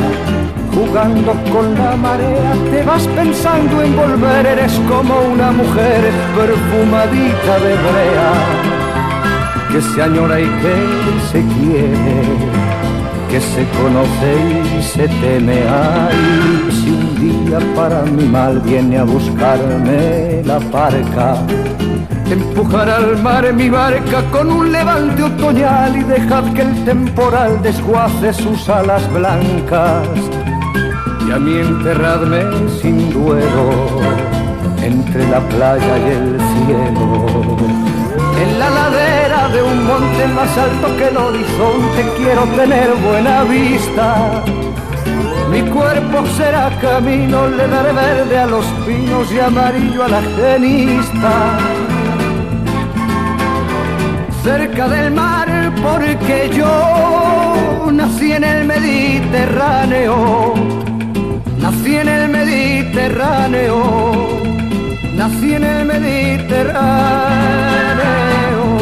[0.75, 7.75] Jugando con la marea, te vas pensando en volver, eres como una mujer perfumadita de
[7.87, 8.33] brea
[9.73, 10.75] que se añora y que
[11.31, 12.60] se quiere,
[13.31, 14.33] que se conoce
[14.79, 15.63] y se teme.
[15.69, 21.37] Ay, si un día para mi mal viene a buscarme la parca,
[22.29, 28.33] empujar al mar mi barca con un levante otoñal y dejad que el temporal desguace
[28.33, 30.09] sus alas blancas.
[31.27, 32.43] Y a mí enterradme
[32.81, 34.01] sin duelo
[34.83, 37.50] entre la playa y el cielo.
[39.91, 44.43] Monte más alto que el horizonte quiero tener buena vista.
[45.51, 51.59] Mi cuerpo será camino, le daré verde a los pinos y amarillo a la genista.
[54.45, 55.49] Cerca del mar
[55.83, 60.55] porque yo nací en el Mediterráneo.
[61.59, 63.75] Nací en el Mediterráneo.
[65.17, 68.80] Nací en el Mediterráneo.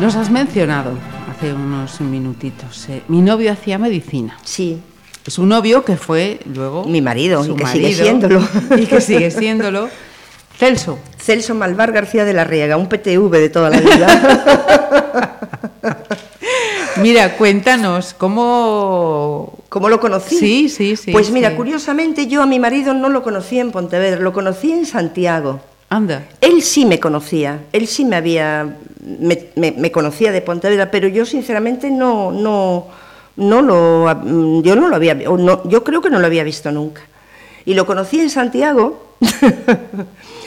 [0.00, 0.92] Nos has mencionado
[1.30, 2.88] hace unos minutitos.
[2.88, 4.36] eh, mi novio hacía medicina.
[4.44, 4.80] Sí,
[5.26, 8.46] Es un novio que fue luego Mi marido, su y que sigue siéndolo.
[8.76, 9.88] y que sigue siéndolo.
[10.58, 10.98] Celso.
[11.18, 14.58] Celso Malvar García de la Riega, un PTV de toda la vida.
[17.00, 20.36] Mira, cuéntanos, ¿cómo, ¿Cómo lo conocí?
[20.36, 21.10] Sí, sí, sí.
[21.12, 21.56] Pues mira, sí.
[21.56, 25.60] curiosamente yo a mi marido no lo conocí en Pontevedra, lo conocí en Santiago.
[25.90, 26.24] Anda.
[26.40, 28.76] Él sí me conocía, él sí me había,
[29.20, 32.86] me, me- me conocía de Pontevedra, pero yo sinceramente no, no,
[33.36, 37.02] no lo, yo no lo había, no, yo creo que no lo había visto nunca.
[37.66, 39.14] Y lo conocí en Santiago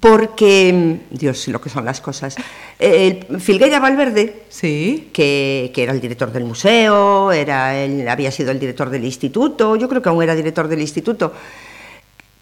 [0.00, 2.36] porque, Dios, lo que son las cosas.
[2.78, 5.10] Eh, Filgueira Valverde, Sí.
[5.12, 9.76] que, que era el director del museo, era el, había sido el director del instituto,
[9.76, 11.32] yo creo que aún era director del instituto.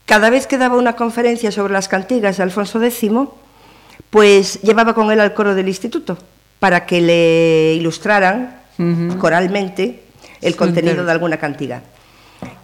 [0.06, 3.10] Cada vez que daba una conferencia sobre las cantigas de Alfonso X,
[4.10, 6.18] pues llevaba con él al coro del instituto
[6.58, 8.60] para que le ilustraran
[9.18, 10.02] coralmente
[10.40, 11.82] el Su contenido de alguna cantiga.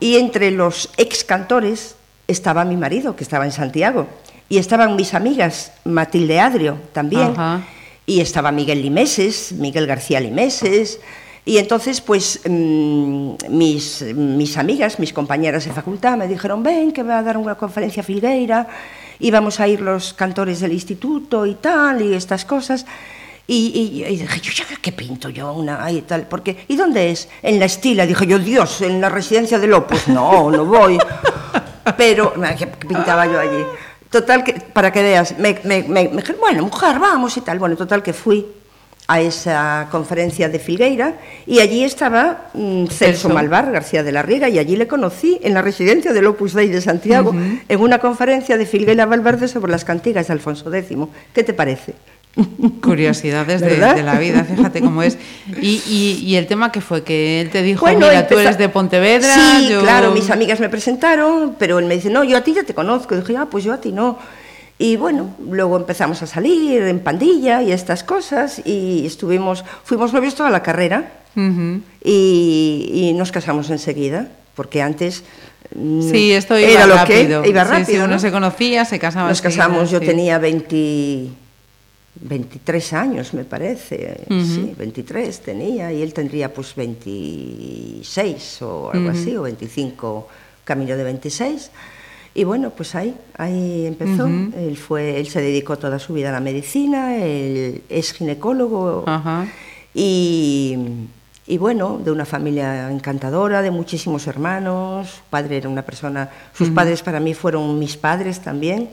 [0.01, 1.97] Y entre los ex cantores
[2.29, 4.07] estaba mi marido, que estaba en Santiago,
[4.51, 7.63] y estaban mis amigas, Matilde Adrio también, Ajá.
[8.05, 11.01] y estaba Miguel Limeses, Miguel García Limeses,
[11.47, 17.03] y entonces pues mm, mis, mis amigas, mis compañeras de facultad me dijeron, ven que
[17.03, 18.67] va a dar una conferencia a Filgueira,
[19.21, 22.85] y vamos a ir los cantores del instituto y tal, y estas cosas.
[23.47, 27.11] Y, y- y dije, yo ya qué pinto yo una y tal, porque ¿y dónde
[27.11, 27.29] es?
[27.43, 30.99] En la Estila, dije yo, Dios, en la residencia de Lopus, no, no voy.
[31.97, 33.65] Pero, mira, ¿qué qué pintaba yo allí?
[34.11, 37.59] Total, que, para que veas, me, me, me- me dijeron, bueno, mujer, vamos y tal.
[37.59, 38.47] Bueno, total que fui
[39.07, 41.15] a esa conferencia de Filgueira
[41.47, 43.29] y allí estaba mm, Celso Celso.
[43.31, 46.69] Malvar García de la Riega y allí le conocí en la residencia del Opus Dei
[46.69, 47.33] de Santiago
[47.69, 50.97] en una conferencia de Filgueira Valverde sobre las cantigas de Alfonso X.
[51.35, 51.95] ¿Qué te parece?
[52.83, 55.19] Curiosidades de, de la vida, fíjate cómo es.
[55.61, 58.57] Y, y- y el tema que fue que él te dijo, Bueno, mira, tú eres
[58.59, 59.35] de Pontevedra.
[59.35, 62.55] Sí, yo- claro, mis amigas me presentaron, pero él me dice, no, yo a ti
[62.55, 63.15] ya te conozco.
[63.15, 64.19] Y dije, ah, pues yo a ti no.
[64.79, 70.35] Y bueno, luego empezamos a salir en pandilla y estas cosas y estuvimos, fuimos novios
[70.35, 71.81] toda la carrera Ujú.
[72.03, 75.23] y, y nos casamos enseguida, porque antes
[75.75, 77.43] mm, Sí, esto iba era lo rápido.
[77.43, 77.87] que iba Sí, rápido.
[77.89, 78.19] sí, uno ¿no?
[78.19, 79.29] se conocía, se casaba.
[79.29, 80.07] Nos casamos, yo sí.
[80.07, 81.27] tenía 20,
[82.23, 84.25] 23 años, me parece.
[84.29, 84.45] Ujú.
[84.45, 90.29] Sí, 23 tenía y él tendría pues 26 o algo así, o 25,
[90.65, 91.71] camino de 26.
[92.35, 94.27] Y bueno, pues ahí, ahí empezó.
[94.27, 94.53] Ujú.
[94.57, 99.05] Él fue, él se dedicó toda su vida a la medicina, él es ginecólogo
[99.95, 100.77] y,
[101.51, 105.09] y bueno, de una familia encantadora, de muchísimos hermanos.
[105.11, 108.91] Su padre era una persona, sus padres para mí fueron mis padres también.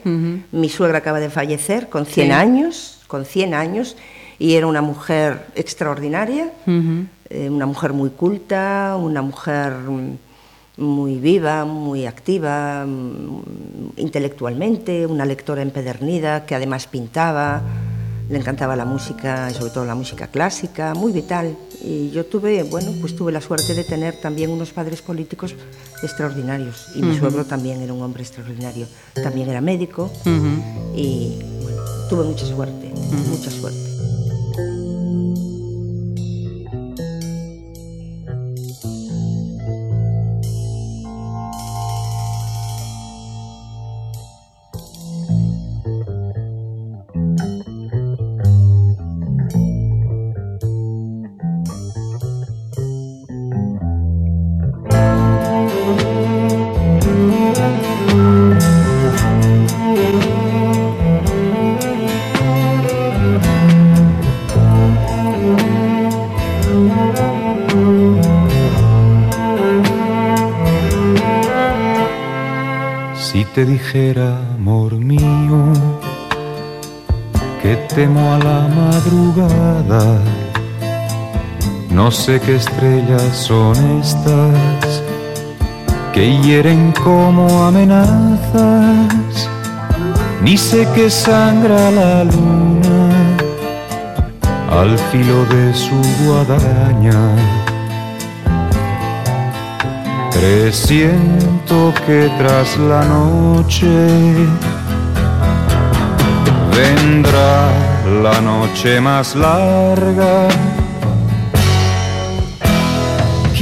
[0.52, 2.32] Mi suegra acaba de fallecer con 100 Sí.
[2.34, 3.96] años, con 100 años,
[4.40, 6.52] y era una mujer extraordinaria,
[7.30, 10.18] eh, una mujer muy culta, una mujer mm,
[10.78, 13.42] muy viva, muy activa, mm,
[13.98, 17.62] intelectualmente, una lectora empedernida que además pintaba,
[18.30, 21.58] le encantaba la música, y sobre todo la música clásica, muy vital.
[21.82, 25.56] Y yo tuve, bueno, pues tuve la suerte de tener también unos padres políticos
[26.04, 26.88] extraordinarios.
[26.96, 28.88] Y mi suegro también era un hombre extraordinario.
[29.14, 30.12] También era médico
[30.96, 32.92] y bueno, tuve mucha suerte,
[33.30, 33.97] mucha suerte.
[82.28, 85.02] Sé qué estrellas son estas
[86.14, 89.50] que hieren como amenazas,
[90.42, 93.08] ni sé qué sangra la luna
[94.70, 97.22] al filo de su guadaña.
[100.38, 103.88] Presiento que tras la noche
[106.76, 107.70] vendrá
[108.22, 110.50] la noche más larga.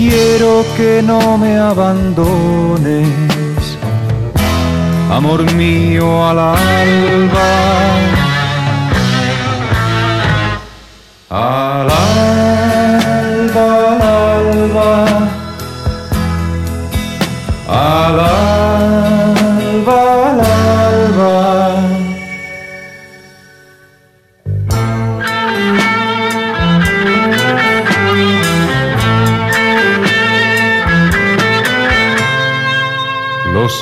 [0.07, 3.07] Quiero que no me abandones,
[5.09, 7.51] amor mío al alba.
[11.27, 11.89] Al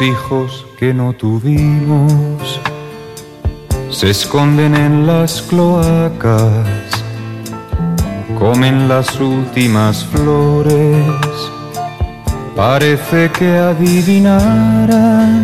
[0.04, 2.60] hijos que no tuvimos
[3.94, 6.68] se esconden en las cloacas,
[8.40, 11.06] comen las últimas flores,
[12.56, 15.44] parece que adivinaran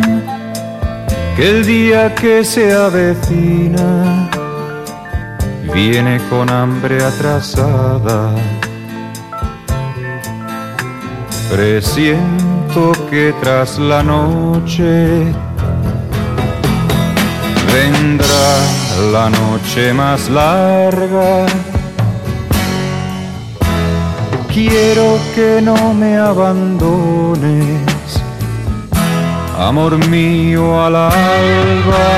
[1.36, 4.28] que el día que se avecina
[5.72, 8.34] viene con hambre atrasada.
[12.72, 15.34] Que tras la noche
[17.72, 18.48] vendrá
[19.12, 21.46] la noche más larga.
[24.54, 27.80] Quiero que no me abandones,
[29.58, 32.08] amor mío al alba.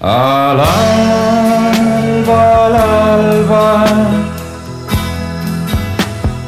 [0.00, 3.84] Al alba, al alba,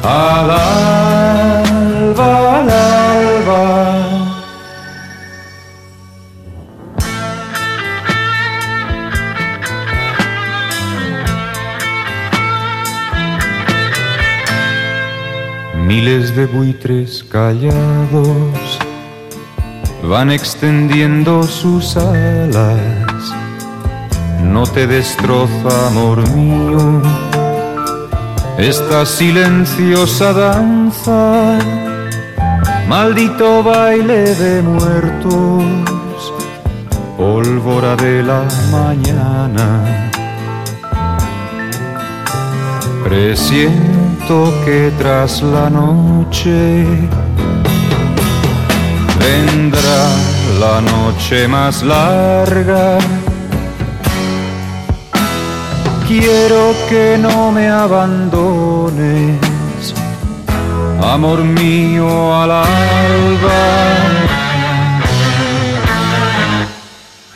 [0.03, 2.21] al alba,
[2.59, 3.81] al.
[15.85, 18.79] Miles de buitres callados
[20.03, 23.33] van extendiendo sus alas.
[24.43, 27.01] No te destroza, amor mío,
[28.61, 31.57] esta silenciosa danza,
[32.87, 35.63] maldito baile de muertos,
[37.17, 40.11] pólvora de la mañana.
[43.03, 46.85] Presiento que tras la noche
[49.19, 50.01] vendrá
[50.59, 52.99] la noche más larga.
[56.11, 59.39] Quiero que no me abandones,
[61.01, 63.61] amor mío al alba.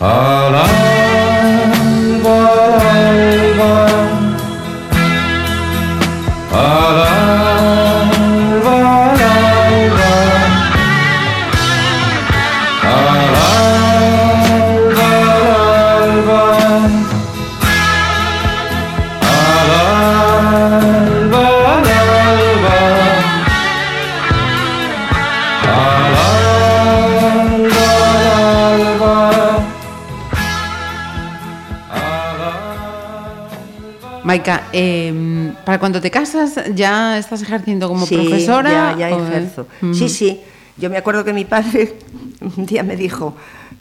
[0.02, 0.95] Al alba,
[34.78, 38.94] eh, para cuando te casas ya estás ejerciendo como Sí, profesora.
[38.98, 39.68] Ya, ya ejerzo.
[39.94, 40.42] Sí, sí.
[40.78, 41.94] Yo me acuerdo que mi padre
[42.58, 43.36] un día me dijo,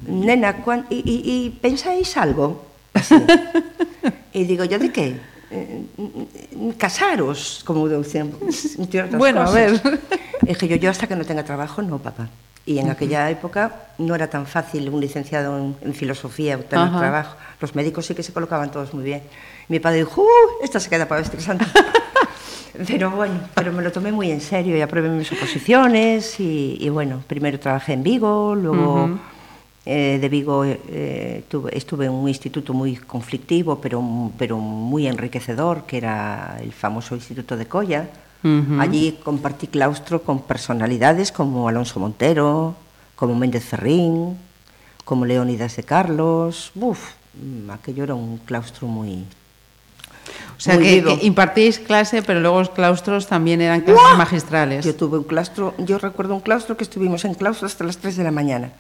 [0.07, 2.65] nena, ¿cuán- y, y- y pensáis algo?
[2.95, 3.17] Así.
[4.33, 5.19] y digo, ¿yo de qué?
[5.51, 5.83] Eh,
[6.79, 8.33] casaros, como decían,
[9.19, 9.81] Bueno, a ver.
[10.43, 12.29] Y dije yo, yo hasta que no tenga trabajo, no, papá.
[12.67, 16.99] Y en aquella época no era tan fácil un licenciado en, en filosofía obtener Ajá.
[16.99, 17.37] trabajo.
[17.61, 19.23] Los médicos sí que se colocaban todos muy bien.
[19.69, 21.67] Mi padre dijo, "Uh, esta se queda para vestir santa.
[22.89, 26.89] Pero bueno, pero me lo tomé muy en serio y aprobé mis oposiciones y, y
[26.89, 29.19] bueno, primero trabajé en Vigo, luego Ujú.
[29.87, 34.03] eh, de Vigo eh, tuve- estuve en un instituto muy conflictivo, pero,
[34.37, 38.09] pero muy enriquecedor, que era el famoso Instituto de Colla.
[38.43, 38.81] Ujú.
[38.81, 42.75] Allí compartí claustro con personalidades como Alonso Montero,
[43.15, 44.37] como Méndez Ferrín,
[45.05, 46.73] como Leónidas de Carlos.
[46.75, 49.25] Uf, mm, aquello era un claustro muy...
[50.65, 54.83] O sea, que, que impartís clase, pero luego los claustros también eran clases magistrales.
[54.83, 58.17] Yo tuve un claustro, yo recuerdo un claustro que estuvimos en claustro hasta las 3
[58.17, 58.71] de la mañana.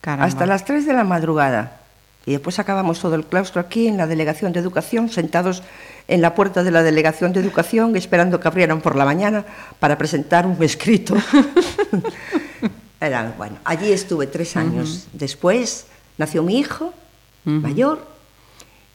[0.00, 0.26] Caramba.
[0.26, 1.82] Hasta las 3 de la madrugada.
[2.26, 5.62] Y después acabamos todo el claustro aquí en la Delegación de Educación, sentados
[6.08, 9.44] en la puerta de la Delegación de Educación, esperando que abrieran por la mañana
[9.78, 11.14] para presentar un escrito.
[13.00, 15.06] Era, bueno, allí estuve tres años.
[15.12, 15.86] Después
[16.18, 16.92] nació mi hijo,
[17.44, 18.04] mayor,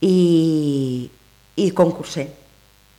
[0.01, 1.09] y,
[1.55, 2.31] y concursé.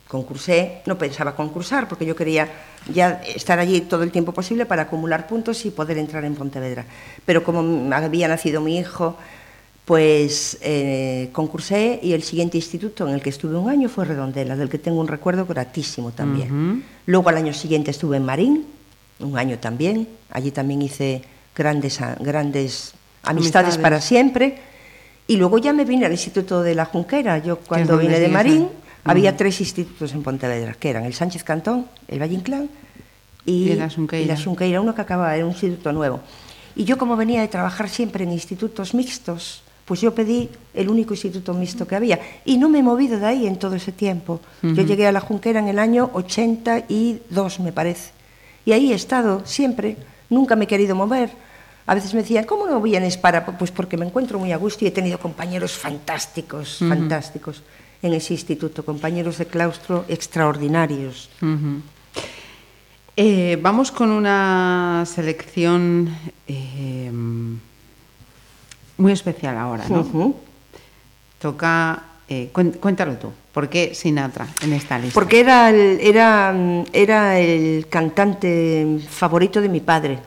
[0.07, 2.47] Concursé, no pensaba concursar porque yo quería
[2.93, 6.85] ya estar allí todo el tiempo posible para acumular puntos y poder entrar en Pontevedra.
[7.25, 9.17] Pero como había nacido mi hijo,
[9.83, 14.55] pues eh, concursé y el siguiente instituto en el que estuve un año fue Redondela,
[14.55, 16.83] del que tengo un recuerdo gratísimo también.
[17.05, 18.65] Luego al año siguiente estuve en Marín,
[19.19, 20.07] un año también.
[20.29, 21.21] Allí también hice
[21.55, 22.93] grandes, grandes
[23.23, 23.77] amistades, Amistades.
[23.77, 24.57] para siempre.
[25.27, 27.37] Y luego ya me vine al Instituto de la Junquera.
[27.39, 28.69] Yo cuando vine de Marín
[29.03, 32.69] había tres institutos en Pontevedra, que eran el Sánchez Cantón, el Valle Inclán
[33.45, 36.19] y, Y la Xunqueira, uno que acababa, era un instituto nuevo.
[36.75, 41.13] Y yo como venía de trabajar siempre en institutos mixtos, pues yo pedí el único
[41.13, 44.41] instituto mixto que había y no me he movido de ahí en todo ese tiempo.
[44.61, 48.11] Yo llegué a la Junquera en el año 82, me parece.
[48.65, 49.95] Y ahí he estado siempre,
[50.29, 51.31] nunca me he querido mover.
[51.87, 53.45] A veces me decían, ¿cómo no vienes para?
[53.45, 57.63] Pues porque me encuentro muy a gusto y he tenido compañeros fantásticos, fantásticos
[58.01, 61.29] en ese instituto, compañeros de claustro extraordinarios.
[63.15, 66.13] Eh, vamos con una selección
[66.45, 67.09] eh,
[68.97, 70.35] muy especial ahora, ¿no?
[71.39, 75.13] Toca, eh, cuéntalo tú, ¿por qué Sinatra en esta lista?
[75.13, 76.53] Porque era el, era,
[76.91, 80.19] era el cantante favorito de mi padre,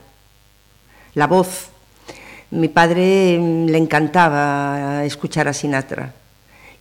[1.14, 1.68] la voz.
[2.50, 6.12] Mi padre mm, le encantaba escuchar a Sinatra.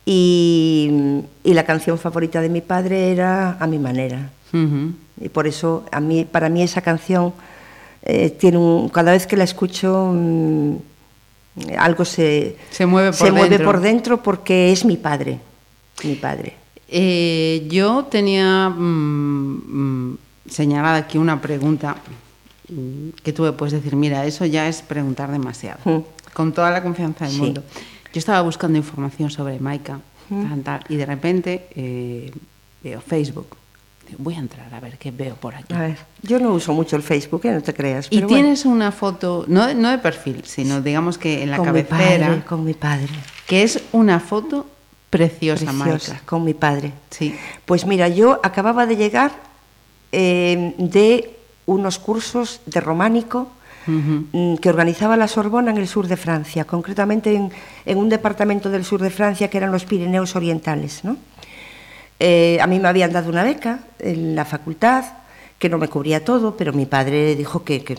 [0.04, 4.30] Y, mm, y la canción favorita de mi padre era A mi manera.
[5.20, 7.32] Y por eso, a mí, para mí esa canción
[8.02, 10.76] eh, tiene un, cada vez que la escucho, mm,
[11.78, 13.66] algo se, Se mueve por se mueve dentro.
[13.66, 15.38] por dentro porque es mi padre,
[16.02, 16.54] mi padre.
[16.88, 18.74] Eh, yo tenía
[20.48, 21.96] señalada aquí una pregunta
[23.22, 25.98] que tú me puedes decir, mira, eso ya es preguntar demasiado, Mm.
[26.32, 27.40] con toda la confianza del Sí.
[27.40, 27.62] mundo.
[28.12, 30.00] Yo estaba buscando información sobre Maika
[30.64, 32.30] tal, y de repente eh,
[32.82, 33.56] veo Facebook.
[34.18, 35.72] Voy a entrar a ver qué veo por aquí.
[35.72, 37.52] A ver, yo no uso mucho el Facebook, ¿eh?
[37.52, 38.08] no te creas.
[38.10, 38.28] Y bueno.
[38.28, 41.82] tienes una foto, no, de- no de perfil, sino digamos que en la con mi
[41.84, 43.06] cabecera, padre, con mi padre.
[43.46, 44.66] que es una foto
[45.10, 46.26] preciosa, Preciosa, Maika.
[46.26, 46.92] con mi padre.
[47.10, 47.36] Sí.
[47.64, 49.30] Pues mira, yo acababa de llegar
[50.12, 51.36] eh, de
[51.74, 53.48] unos cursos de románico
[53.86, 54.26] Ujú.
[54.32, 57.50] mm, que organizaba la Sorbona en el sur de Francia, concretamente en,
[57.86, 61.04] en un departamento del sur de Francia que eran los Pirineos Orientales.
[61.04, 61.16] ¿no?
[62.18, 65.04] Eh, a mí me habían dado una beca en la facultad,
[65.58, 67.96] que no me cubría todo, pero mi padre dijo que, que,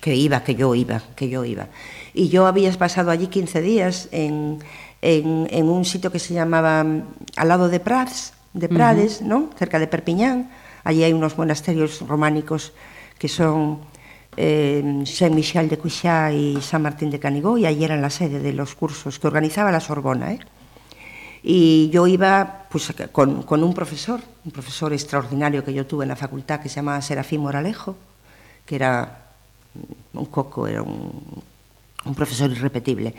[0.00, 1.68] que iba, que yo iba, que yo iba.
[2.12, 4.58] Y yo había pasado allí 15 días en,
[5.02, 7.02] en, en un sitio que se llamaba mm,
[7.36, 9.50] al lado de Prades, de Prades, ¿no?
[9.58, 10.50] cerca de Perpiñán.
[10.84, 12.72] Allí hay unos monasterios románicos
[13.18, 13.80] que son
[14.36, 18.52] eh, Saint-Michel de Cuixá y San Martín de Canigó, y allí eran la sede de
[18.52, 20.32] los cursos que organizaba la Sorbona.
[20.32, 20.40] ¿eh?
[21.42, 26.08] Y yo iba pues, con, con un profesor, un profesor extraordinario que yo tuve en
[26.08, 27.96] la facultad, que se llamaba Serafín Moralejo,
[28.64, 29.24] que era
[30.14, 31.42] un coco, era un,
[32.04, 33.14] un profesor irrepetible.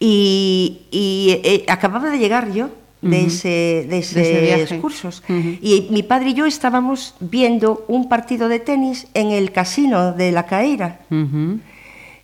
[0.00, 2.70] Y, y, eh, acababa de llegar yo
[3.02, 5.22] de, ese, de, De ese cursos.
[5.28, 10.32] Y mi padre y yo estábamos viendo un partido de tenis en el casino de
[10.32, 11.00] La Caeira.
[11.10, 11.58] Ujú.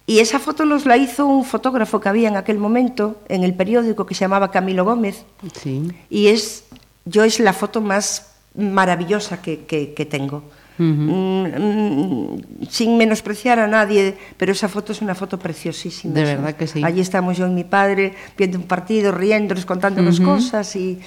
[0.06, 3.54] Y esa foto nos la hizo un fotógrafo que había en aquel momento en el
[3.54, 5.24] periódico que se llamaba Camilo Gómez.
[5.62, 5.82] Sí.
[6.08, 6.64] Y es,
[7.04, 10.42] yo es la foto más maravillosa que, que- que tengo.
[10.78, 12.40] Mm, mm,
[12.70, 16.14] sin menospreciar a nadie, pero esa foto es una foto preciosísima.
[16.14, 16.82] De verdad que sí.
[16.82, 20.98] Allí estamos yo y mi padre viendo un partido, riéndonos, contándonos cosas y...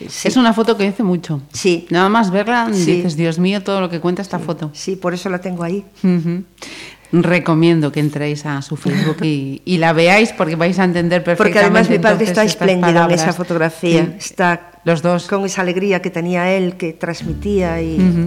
[0.00, 0.26] eh, sí.
[0.28, 1.40] Es una foto que dice mucho.
[1.52, 1.86] Sí.
[1.90, 2.96] Nada más verla Sí.
[2.96, 4.70] dices, Dios mío, todo lo que cuenta esta foto.
[4.74, 5.84] Sí, por eso la tengo ahí.
[7.10, 11.54] Recomiendo que entréis a su Facebook y, y la veáis porque vais a entender perfectamente.
[11.54, 14.14] Porque además mi padre está espléndido en esa fotografía.
[14.18, 15.26] Está Los dos.
[15.26, 18.26] con esa alegría que tenía él, que transmitía y...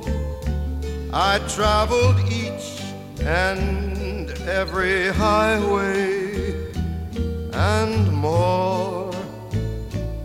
[1.13, 2.81] I traveled each
[3.19, 6.71] and every highway
[7.51, 9.11] and more,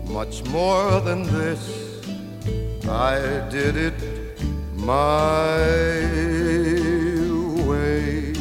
[0.05, 1.61] much more than this.
[2.87, 3.19] I
[3.49, 4.01] did it
[4.75, 5.57] my
[7.67, 8.31] way.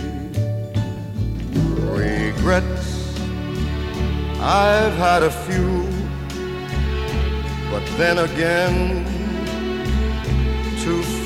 [1.99, 3.19] Regrets,
[4.39, 5.83] I've had a few,
[7.73, 9.05] but then again,
[10.85, 11.26] too few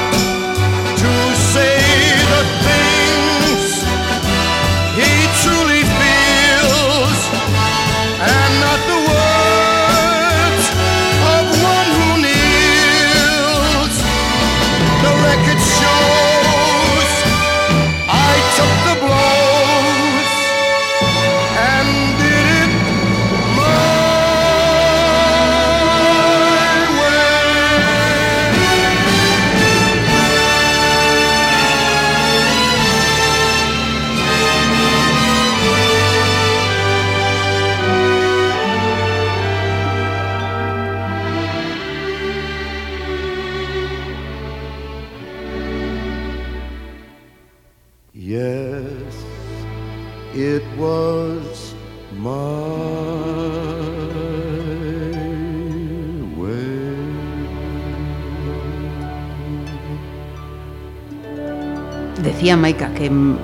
[62.41, 63.37] Decía Maika que mm,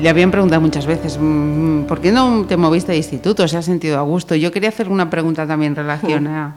[0.00, 3.48] le habían preguntado muchas veces, mm, ¿por qué no te moviste de instituto?
[3.48, 4.36] ¿Se ha sentido a gusto?
[4.36, 6.54] Yo quería hacer una pregunta también en relación a-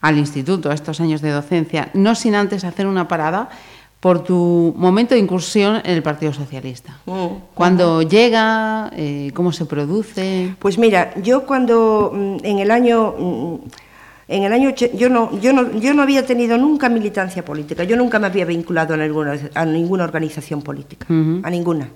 [0.00, 3.48] al instituto, a estos años de docencia, no sin antes hacer una parada
[4.00, 6.96] por tu momento de incursión en el Partido Socialista.
[7.54, 8.90] ¿Cuándo llega?
[8.96, 10.56] Eh, ¿Cómo se produce?
[10.58, 13.54] Pues mira, yo cuando mm, en el año mm,
[14.26, 17.96] en el año yo no yo no yo no había tenido nunca militancia política, yo
[17.96, 21.88] nunca me había vinculado a ninguna a ninguna organización política, a ninguna.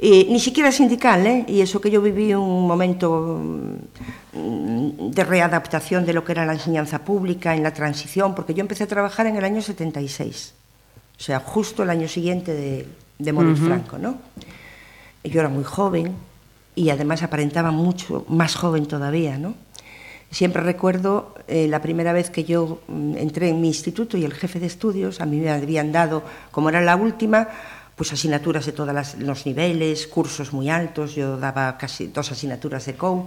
[0.00, 1.44] Y ni siquiera sindical, ¿eh?
[1.48, 3.40] Y eso que yo viví un momento
[4.32, 8.60] mm, de readaptación de lo que era la enseñanza pública en la transición, porque yo
[8.60, 10.54] empecé a trabajar en el año 76,
[11.18, 12.86] o sea, justo el año siguiente de,
[13.18, 13.56] de morir.
[13.56, 14.18] Franco, ¿no?
[15.24, 16.14] Yo era muy joven
[16.76, 19.54] y además aparentaba mucho más joven todavía, ¿no?
[20.30, 24.34] Siempre recuerdo eh, la primera vez que yo mm, entré en mi instituto y el
[24.34, 27.48] jefe de estudios, a mí me habían dado, como era la última,
[27.96, 32.94] pues asignaturas de todos los niveles, cursos muy altos, yo daba casi dos asignaturas de
[32.94, 33.26] COU,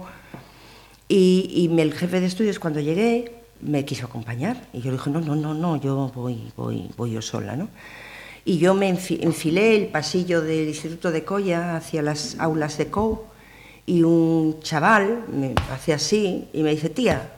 [1.08, 5.20] y, el jefe de estudios cuando llegué me quiso acompañar, y yo le dije, no,
[5.20, 7.68] no, no, no, yo voy, voy, voy yo sola, ¿no?
[8.44, 12.86] Y yo me enfi- enfilé el pasillo del Instituto de Coya hacia las aulas de
[12.86, 13.20] COU
[13.86, 17.30] y un chaval me hace así y me dice, tía,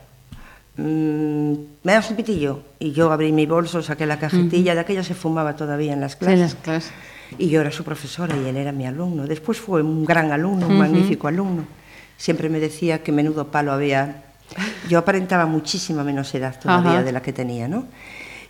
[0.77, 2.63] mm, ¿me das un pitillo?
[2.79, 6.17] Y yo abrí mi bolso, saqué la cajetilla, de aquella se fumaba todavía en las
[6.17, 6.35] clases.
[6.35, 6.93] en las clases.
[7.39, 9.27] Y yo era su profesora y él era mi alumno.
[9.27, 11.65] Después fue un gran alumno, un magnífico alumno.
[12.17, 14.23] Siempre me decía que menudo palo había.
[14.89, 17.03] Yo aparentaba muchísima menos edad todavía Ajá.
[17.03, 17.87] de la que tenía, ¿no?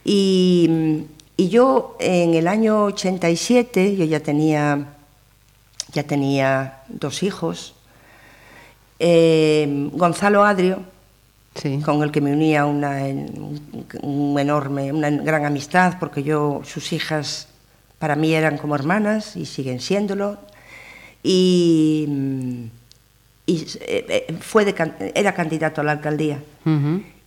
[0.05, 4.86] Y, y yo en el año 87, yo ya tenía,
[5.92, 7.74] ya tenía dos hijos.
[8.99, 10.80] Eh, Gonzalo Adrio,
[11.82, 13.61] con el que me unía una, en-
[14.03, 17.49] un enorme, una gran amistad, porque yo, sus hijas,
[17.99, 20.38] para mí eran como hermanas y siguen siéndolo.
[21.22, 22.64] Y, mm,
[23.47, 24.74] y, eh, eh, fue de
[25.14, 26.42] era candidato a la alcaldía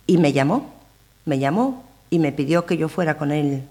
[0.06, 0.72] y me llamó,
[1.24, 3.62] me llamó y me pidió que yo fuera con él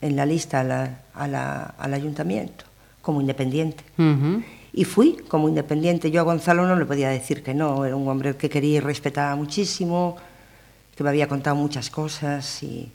[0.00, 2.64] en la lista a la- a la- al ayuntamiento
[3.02, 3.84] como independiente.
[4.80, 6.10] Y fui como independiente.
[6.10, 8.80] Yo a Gonzalo no le podía decir que no, era un hombre que quería y
[8.80, 10.16] respetaba muchísimo,
[10.94, 12.88] que me había contado muchas cosas y,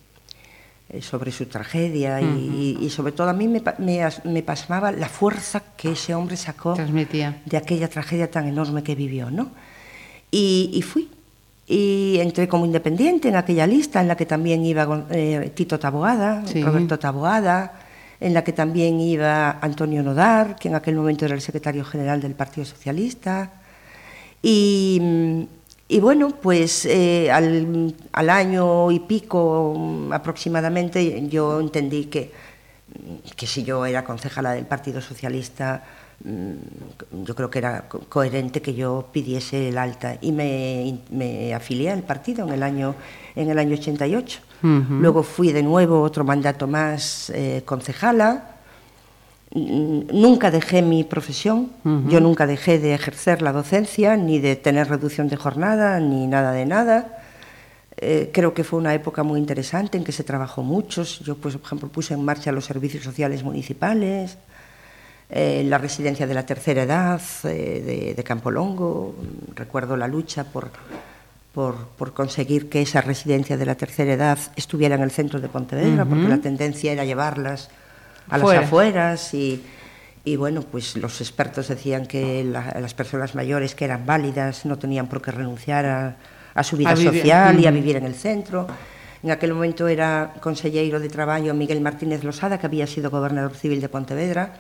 [0.90, 4.92] eh, sobre su tragedia y, y- y sobre todo a mí me, me, me pasmaba
[4.92, 7.42] la fuerza que ese hombre sacó Transmitía.
[7.46, 9.52] de aquella tragedia tan enorme que vivió, ¿no?
[10.32, 11.10] Y, y fui.
[11.68, 16.44] Y entré como independiente en aquella lista en la que también iba eh, Tito Taboada,
[16.46, 16.62] Sí.
[16.64, 17.74] Roberto Taboada,
[18.24, 22.22] en la que también iba Antonio Nodar, que en aquel momento era el secretario general
[22.22, 23.52] del Partido Socialista.
[24.42, 32.32] Y, bueno, pues eh, al, al año y pico aproximadamente yo entendí que,
[33.36, 35.84] que si yo era concejala del Partido Socialista,
[36.24, 41.54] mm, yo creo que era co- coherente que yo pidiese el alta y me, me
[41.54, 42.96] afilié al partido en el año,
[43.36, 44.40] en el año 88.
[44.64, 44.94] Ujú.
[44.96, 48.50] Luego fui de nuevo otro mandato más eh, concejala.
[49.56, 52.10] Nunca dejé mi profesión, Ujú.
[52.10, 56.52] yo nunca dejé de ejercer la docencia, ni de tener reducción de jornada, ni nada
[56.54, 57.20] de nada.
[57.98, 61.04] Eh, creo que fue una época muy interesante en que se trabajó mucho.
[61.04, 64.40] Yo, pues, por ejemplo, puse en marcha los servicios sociales municipales,
[65.30, 69.16] eh, la residencia de la tercera edad eh, de, de Campolongo.
[69.54, 70.72] Recuerdo la lucha por,
[71.54, 75.48] por, por conseguir que esa residencia de la tercera edad estuviera en el centro de
[75.50, 76.30] Pontevedra, porque Ujú.
[76.32, 77.70] la tendencia era llevarlas
[78.30, 78.60] a Fuera.
[78.62, 79.64] las afueras y,
[80.26, 84.78] y bueno, pues los expertos decían que la- las personas mayores que eran válidas no
[84.80, 86.16] tenían por qué renunciar a,
[86.56, 88.66] a su vida A social y a vivir en el centro.
[89.22, 93.80] En aquel momento era consejero de Trabajo Miguel Martínez Losada, que había sido gobernador civil
[93.80, 94.54] de Pontevedra,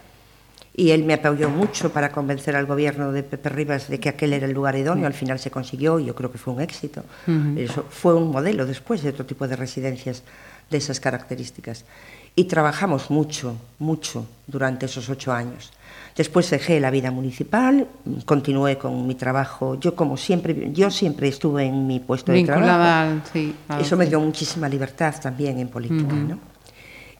[0.75, 4.33] y él me apoyó mucho para convencer al gobierno de Pepe Rivas de que aquel
[4.33, 5.05] era el lugar idóneo.
[5.05, 7.03] Al final se consiguió y yo creo que fue un éxito.
[7.27, 7.59] Ujú.
[7.59, 10.23] Eso fue un modelo después de otro tipo de residencias
[10.71, 11.85] de esas características.
[12.35, 15.71] Y trabajamos mucho, mucho durante esos ocho años.
[16.15, 17.87] Después dejé la vida municipal,
[18.25, 19.79] continué con mi trabajo.
[19.79, 22.65] Yo como siempre, yo siempre estuve en mi puesto de trabajo.
[22.65, 23.21] Vinculada al.
[23.31, 26.27] Sí, al- Eso me dio muchísima libertad también en política, Ujú.
[26.29, 26.39] ¿no?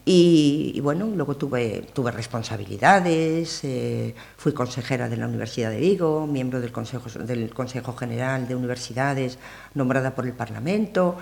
[0.06, 6.28] Y, y bueno, luego tuve, tuve responsabilidades, eh, fui consejera de la Universidad de Vigo,
[6.28, 9.38] miembro del Consejo, del Consejo General de Universidades,
[9.76, 11.16] nombrada por el Parlamento.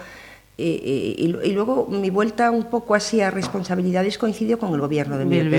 [0.58, 4.82] Y, y- y- y luego mi vuelta un poco así a responsabilidades coincidió con el
[4.82, 5.50] gobierno de Miguel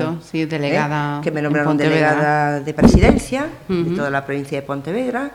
[0.00, 5.30] bipartito, sí, delegada que me nombraron delegada de presidencia de toda la provincia de Pontevedra.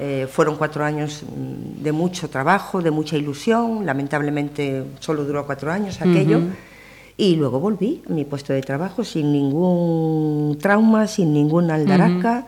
[0.00, 3.84] Eh, fueron cuatro años mm, de mucho trabajo, de mucha ilusión.
[3.84, 6.40] Lamentablemente solo duró cuatro años aquello.
[7.16, 12.46] Y luego volví a mi puesto de trabajo sin ningún trauma, sin ninguna aldaraca.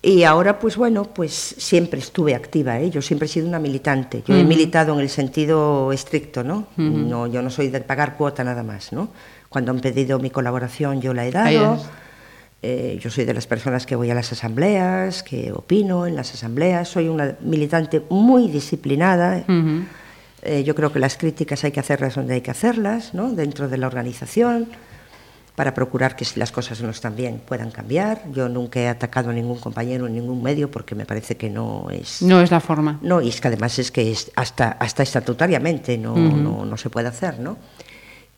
[0.00, 2.88] Y ahora, pues bueno, pues siempre estuve activa, ¿eh?
[2.88, 4.22] yo siempre he sido una militante.
[4.24, 6.68] Yo he militado en el sentido estricto, ¿no?
[6.76, 9.08] No yo no soy de pagar cuota nada más, ¿no?
[9.48, 11.80] Cuando han pedido mi colaboración yo la he dado.
[12.60, 16.34] Eh, yo soy de las personas que voy a las asambleas, que opino en las
[16.34, 16.88] asambleas.
[16.88, 19.44] Soy una militante muy disciplinada.
[20.42, 23.30] Eh, yo creo que las críticas hay que hacerlas donde hay que hacerlas, ¿no?
[23.30, 24.68] dentro de la organización,
[25.54, 28.22] para procurar que si las cosas no están bien puedan cambiar.
[28.32, 31.88] Yo nunca he atacado a ningún compañero en ningún medio porque me parece que no
[31.90, 32.22] es...
[32.22, 32.98] No es la forma.
[33.02, 36.90] No, y es que además es que es hasta, hasta estatutariamente no, no, no se
[36.90, 37.56] puede hacer, ¿no?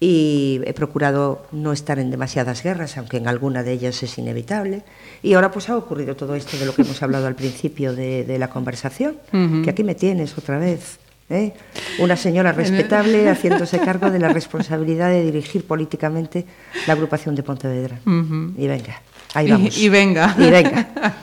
[0.02, 4.82] Y he procurado no estar en demasiadas guerras, aunque en alguna de ellas es inevitable.
[5.22, 8.24] Y ahora pues ha ocurrido todo esto de lo que hemos hablado al principio de,
[8.24, 9.16] de la conversación,
[9.62, 10.98] que aquí me tienes otra vez.
[11.30, 11.52] ¿eh?
[11.98, 16.44] Una señora respetable haciéndose cargo de la responsabilidad de dirigir políticamente
[16.86, 17.98] la agrupación de Pontevedra.
[18.04, 19.00] Y venga,
[19.34, 19.78] ahí vamos.
[19.78, 20.34] Y, venga.
[20.36, 20.88] Y venga.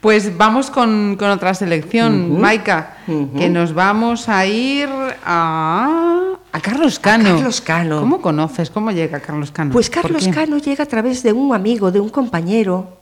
[0.00, 2.40] Pues vamos con, con otra selección.
[2.40, 2.96] Maika,
[3.36, 4.88] que nos vamos a ir
[5.22, 7.36] a, a Carlos Cano.
[7.36, 8.00] Carlos Cano.
[8.00, 8.70] ¿Cómo conoces?
[8.70, 9.72] ¿Cómo llega Carlos Cano?
[9.72, 10.28] Pues ¿Por Carlos?
[10.28, 12.98] Cano llega a través de un amigo, de un compañero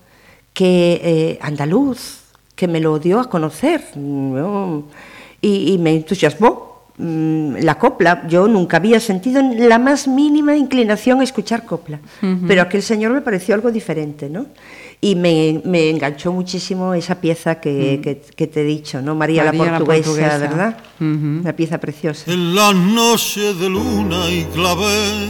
[0.53, 2.21] que eh, andaluz,
[2.55, 4.85] que me lo dio a conocer ¿no?
[5.41, 8.27] y, y me entusiasmó mm, la copla.
[8.29, 12.01] Yo nunca había sentido la más mínima inclinación a escuchar copla,
[12.47, 14.47] pero aquel señor me pareció algo diferente, ¿no?
[15.01, 19.15] Y me, me enganchó muchísimo esa pieza que, que- que te he dicho, ¿no?
[19.15, 20.39] María, María la la, portuguesa, Portuguesa.
[20.39, 20.79] ¿verdad?
[21.01, 21.41] Ujú.
[21.43, 22.33] Una pieza preciosa.
[22.33, 25.29] En las noches de luna y clavel,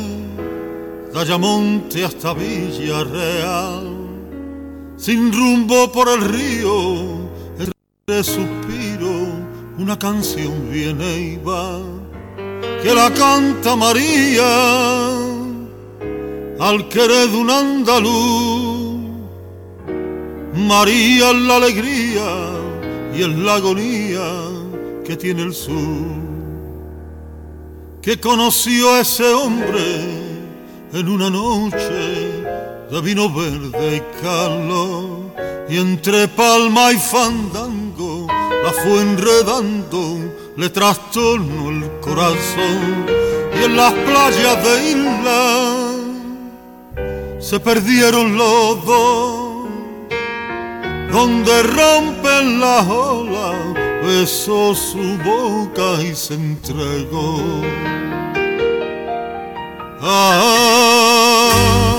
[1.12, 3.94] de Ayamonte hasta Villarreal,
[4.96, 9.10] sin rumbo por el río, entre suspiro,
[9.78, 11.78] una canción viene y va,
[12.82, 15.10] que la canta María,
[16.58, 18.77] al querer de un andaluz.
[20.58, 22.28] María es la alegría
[23.14, 24.28] y es la agonía
[25.04, 26.28] que tiene el sur
[28.02, 30.28] que conoció a ese hombre
[30.94, 32.42] en una noche
[32.90, 35.34] de vino verde y calor,
[35.68, 38.26] y entre palma y fandango
[38.64, 43.06] la fue enredando, le trastornó el corazón,
[43.60, 45.90] y en las playas de isla
[47.40, 49.47] se perdieron los dos,
[51.10, 53.54] donde rompen las olas,
[54.04, 57.62] besó su boca y se entregó.
[60.00, 61.96] Ah,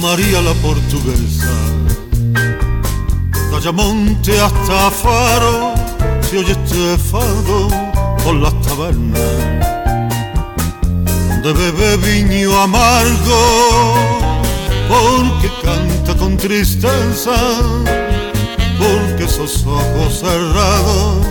[0.00, 1.52] María la portuguesa,
[3.50, 5.74] de Ayamonte hasta Faro,
[6.22, 7.68] se oye este fado
[8.24, 9.20] por las tabernas,
[11.42, 14.23] de bebé viño amargo,
[14.88, 17.34] porque canta con tristeza,
[18.78, 21.26] porque esos ojos cerrados,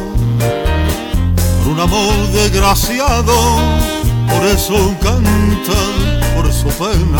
[1.63, 3.33] por un amor desgraciado,
[4.29, 5.79] por eso canta,
[6.35, 7.17] por eso pena.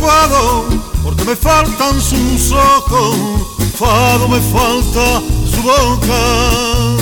[0.00, 0.64] Fado,
[1.02, 3.16] porque me faltan sus ojos,
[3.78, 5.22] Fado me falta
[5.54, 6.96] su boca,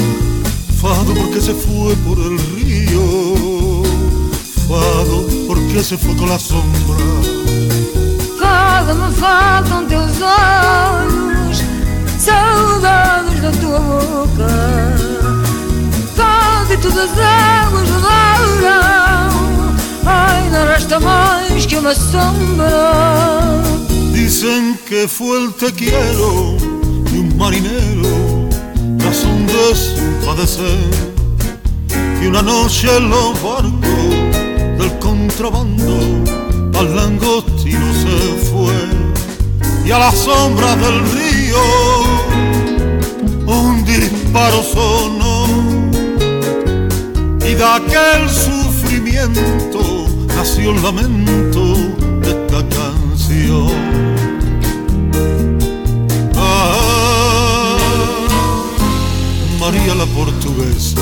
[0.81, 3.58] Fado porque se fue por el río,
[4.69, 6.97] Fado porque se con la sombra.
[8.39, 11.65] Fado me faltam teus olhos,
[12.19, 15.09] saudades da tua boca.
[16.71, 19.31] E todas as águas rodaram,
[20.05, 23.63] ai, não resta mais que uma sombra.
[24.13, 26.59] Dicen que fue el te quiero
[27.11, 28.51] de un marinero,
[28.99, 30.91] razón de su padecer,
[32.21, 34.18] que una noche en los barcos
[35.01, 35.95] contrabando
[36.79, 38.75] al langostino se fue
[39.85, 41.59] y a la sombra del río
[43.47, 45.47] un disparo sonó
[47.41, 50.07] y de aquel sufrimiento
[50.37, 51.75] nació el lamento
[52.21, 53.73] de esta canción.
[59.59, 61.01] María la portuguesa,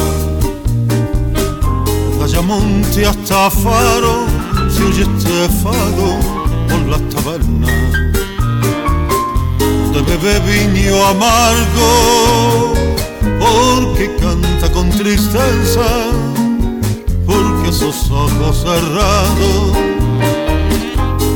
[2.37, 4.27] Ayamonte hasta Faro,
[4.69, 6.19] se oye este fado
[6.69, 7.71] por las tabernas,
[9.95, 12.75] de bebé viño amargo,
[13.41, 15.87] porque canta con tristeza,
[17.25, 19.73] porque esos ojos cerrados,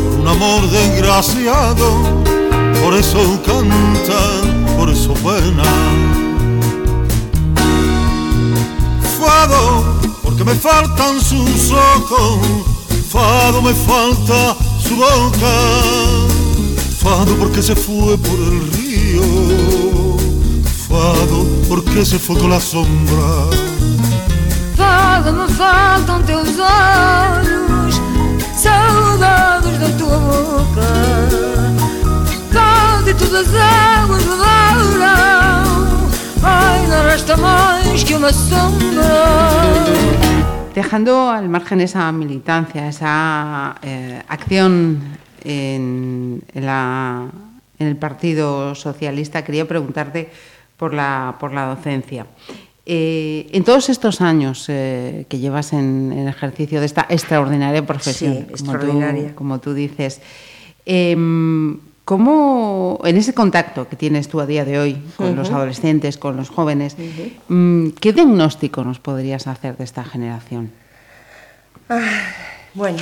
[0.04, 1.94] por un amor desgraciado,
[2.84, 5.64] por eso canta, por eso pena.
[9.18, 9.89] Fado,
[10.40, 12.38] porque me faltan sus ojos,
[13.10, 15.52] Fado me falta su boca,
[16.98, 20.16] Fado porque se fue por el río,
[20.88, 23.50] Fado porque se fue con la sombra.
[24.76, 28.00] Fado me faltam teus olhos,
[28.56, 30.88] saudades da tua boca.
[32.50, 36.08] Fado e todas as águas rodaram,
[36.42, 40.29] ai, não resta mais que uma sombra.
[40.80, 44.98] Dejando al margen esa militancia, esa eh, acción
[45.44, 47.28] en, en, la,
[47.78, 50.30] en, el Partido Socialista, quería preguntarte
[50.78, 52.24] por la, por la docencia.
[52.86, 58.32] Eh, en todos estos años eh, que llevas en, en, ejercicio de esta extraordinaria profesión,
[58.32, 59.28] sí, como, extraordinaria.
[59.28, 60.22] Tú, como, tú, dices,
[60.86, 61.14] eh,
[62.10, 65.36] ¿cómo en ese contacto que tienes tú a día de hoy con uh -huh.
[65.36, 67.02] los adolescentes, con los jóvenes, uh
[67.48, 67.94] -huh.
[68.00, 70.72] ¿qué diagnóstico nos podrías hacer de esta generación?
[71.88, 72.00] Ah,
[72.74, 72.98] bueno,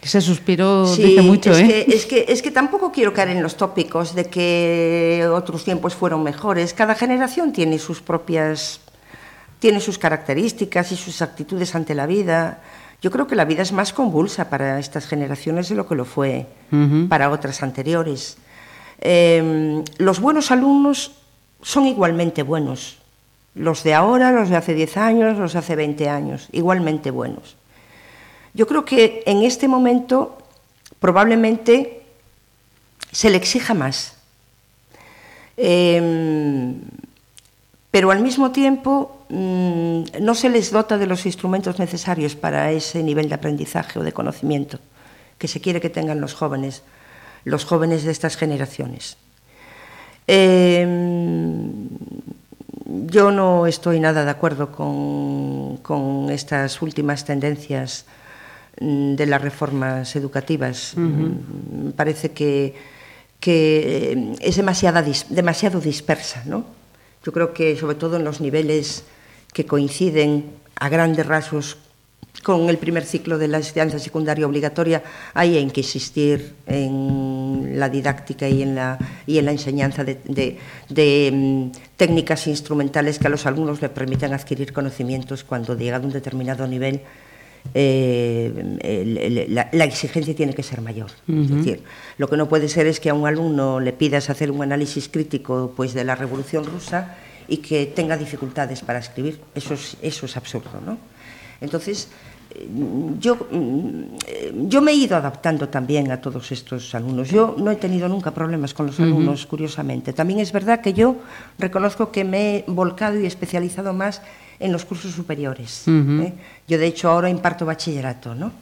[0.00, 1.66] ese suspiro sí, dice mucho, es ¿eh?
[1.66, 5.96] Que, es, que, es que tampoco quiero caer en los tópicos de que otros tiempos
[5.96, 6.74] fueron mejores.
[6.74, 8.78] Cada generación tiene sus propias,
[9.58, 12.60] tiene sus características y sus actitudes ante la vida.
[13.00, 16.04] Yo creo que la vida es más convulsa para estas generaciones de lo que lo
[16.04, 17.08] fue uh -huh.
[17.08, 18.38] para otras anteriores.
[19.00, 21.12] Eh, los buenos alumnos
[21.62, 22.98] son igualmente buenos.
[23.54, 27.56] Los de ahora, los de hace 10 años, los de hace 20 años, igualmente buenos.
[28.54, 30.38] Yo creo que en este momento
[30.98, 32.02] probablemente
[33.12, 34.16] se le exija más.
[35.56, 36.74] Eh,
[37.90, 43.02] pero al mismo tiempo mmm, no se les dota de los instrumentos necesarios para ese
[43.02, 44.78] nivel de aprendizaje o de conocimiento
[45.38, 46.82] que se quiere que tengan los jóvenes,
[47.44, 49.16] los jóvenes de estas generaciones.
[50.26, 50.84] Eh,
[53.06, 58.04] yo no estoy nada de acuerdo con, con estas últimas tendencias
[58.80, 60.94] de las reformas educativas.
[60.96, 61.92] Uh -huh.
[61.94, 62.74] Parece que,
[63.40, 66.42] que es demasiada, demasiado dispersa.
[66.46, 66.64] ¿no?
[67.24, 69.04] Yo creo que, sobre todo en los niveles
[69.52, 70.46] que coinciden
[70.76, 71.76] a grandes rasgos
[72.44, 75.02] con el primer ciclo de la enseñanza secundaria obligatoria,
[75.34, 78.96] hay que insistir en la didáctica y en la,
[79.26, 80.56] y en la enseñanza de, de,
[80.88, 86.06] de mm, técnicas instrumentales que a los alumnos le permitan adquirir conocimientos cuando llegado a
[86.06, 87.00] un determinado nivel
[87.74, 88.52] eh,
[88.82, 91.10] el- el- la, la exigencia tiene que ser mayor.
[91.28, 91.82] Es decir,
[92.16, 95.08] lo que no puede ser es que a un alumno le pidas hacer un análisis
[95.08, 97.16] crítico pues, de la Revolución Rusa
[97.48, 99.40] y que tenga dificultades para escribir.
[99.54, 100.98] Eso es, eso es absurdo, ¿no?
[101.60, 102.08] Entonces,
[102.54, 102.68] eh,
[103.18, 107.30] yo, mm, eh, yo me he ido adaptando también a todos estos alumnos.
[107.30, 110.12] Yo no he tenido nunca problemas con los alumnos, curiosamente.
[110.12, 111.16] También es verdad que yo
[111.58, 114.22] reconozco que me he volcado y especializado más
[114.60, 115.84] en los cursos superiores.
[115.86, 116.32] ¿eh?
[116.66, 118.52] Yo, de hecho, ahora imparto bachillerato, ¿no?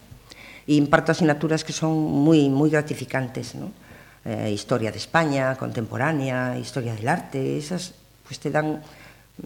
[0.66, 3.70] Y imparto asignaturas que son muy, muy gratificantes, ¿no?
[4.24, 7.94] Eh, historia de España, contemporánea, historia del arte, esas
[8.26, 8.82] pues te dan,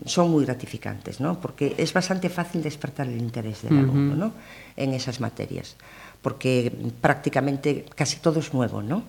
[0.05, 1.41] son muy gratificantes, ¿no?
[1.41, 4.33] Porque es bastante fácil despertar el interés del alumno, ¿no?
[4.77, 5.77] En esas materias,
[6.23, 9.05] porque prácticamente casi todo es nuevo, ¿no?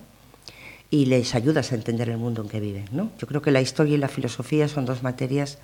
[0.90, 3.10] Y les ayudas a entender el mundo en que viven, ¿no?
[3.18, 5.58] Yo creo que la historia y la filosofía son dos materias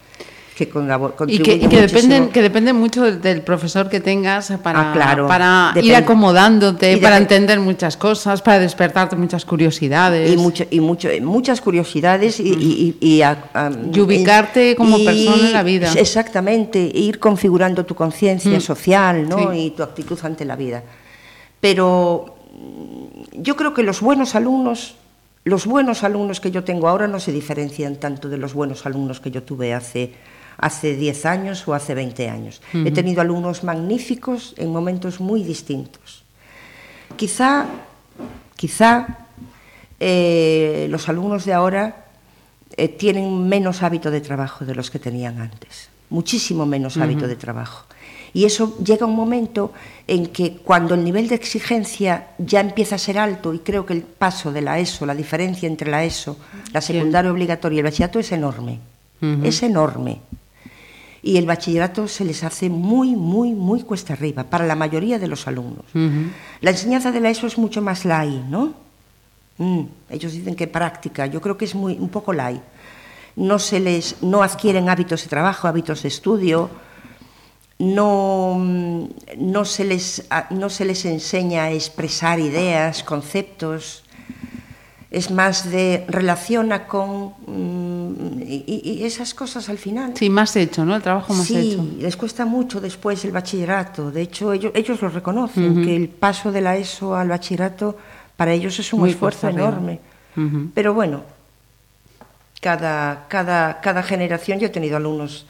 [0.59, 4.53] que con, Y que, contribuyen y que dependen, que dependen mucho del, profesor que tengas
[4.63, 10.33] para, Ah, claro, para ir acomodándote, para entender muchas cosas, para despertarte muchas curiosidades.
[10.33, 13.39] y, mucho, y mucho, muchas curiosidades y, a-
[13.97, 15.93] ubicarte como persona en la vida.
[15.97, 18.61] Exactamente, e ir configurando tu conciencia Mm.
[18.61, 19.53] social ¿no?
[19.53, 19.59] Sí.
[19.59, 20.83] y tu actitud ante la vida.
[21.61, 24.95] Pero mm, yo creo que los buenos alumnos,
[25.45, 29.21] los buenos alumnos que yo tengo ahora no se diferencian tanto de los buenos alumnos
[29.21, 30.13] que yo tuve hace
[30.59, 32.61] hace 10 años o hace 20 años.
[32.75, 36.25] He tenido alumnos magníficos en momentos muy distintos.
[37.17, 37.67] Quizá,
[38.57, 39.07] quizá
[40.01, 42.07] eh, los alumnos de ahora
[42.77, 47.37] eh, tienen menos hábito de trabajo de los que tenían antes, muchísimo menos hábito de
[47.37, 47.87] trabajo.
[48.35, 49.73] Y eso llega un momento
[50.07, 53.95] en que cuando el nivel de exigencia ya empieza a ser alto, y creo que
[53.95, 56.37] el paso de la ESO, la diferencia entre la ESO,
[56.73, 58.81] la secundaria obligatoria y el bachillerato es enorme,
[59.43, 60.21] es enorme.
[61.23, 65.27] Y el bachillerato se les hace muy, muy, muy cuesta arriba para la mayoría de
[65.27, 65.87] los alumnos.
[66.61, 68.75] La enseñanza de la ESO es mucho más light, ¿no?
[69.59, 72.63] Mm, ellos dicen que práctica, yo creo que es muy, un poco light.
[73.35, 76.71] No, se les, no adquieren hábitos de trabajo, hábitos de estudio,
[77.79, 79.05] no, mm,
[79.39, 84.05] no, se les, no se les enseña a expresar ideas, conceptos,
[85.11, 87.88] es más de relaciona con mm,
[88.41, 90.13] y, y- esas cosas al final.
[90.17, 90.97] Sí, más hecho, ¿no?
[90.97, 91.85] El trabajo más sí, hecho.
[92.01, 94.11] les cuesta mucho después el bachillerato.
[94.11, 97.97] De hecho, ellos, ellos lo reconocen, que el paso de la ESO al bachillerato
[98.37, 100.01] para ellos es un Muy esfuerzo enorme.
[100.37, 100.71] Ujú.
[100.75, 101.23] Pero bueno,
[102.61, 105.47] cada, cada, cada generación, yo he tenido alumnos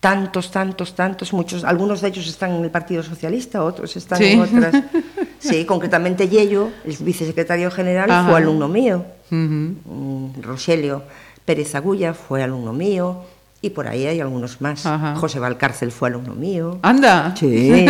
[0.00, 4.24] tantos, tantos, tantos, muchos, algunos de ellos están en el Partido Socialista, otros están Sí.
[4.32, 4.82] en otras.
[5.42, 8.28] Sí, concretamente Yello, el vicesecretario general, Ajá.
[8.30, 9.04] fue alumno mío.
[9.28, 9.74] Ujú.
[9.84, 11.02] Mm, Rogelio
[11.44, 13.22] Pérez Agulla fue alumno mío,
[13.60, 14.84] y por ahí hay algunos más.
[14.86, 15.14] Ajá.
[15.16, 16.78] José Valcárcel fue alumno mío.
[16.82, 17.34] Anda.
[17.38, 17.84] Sí,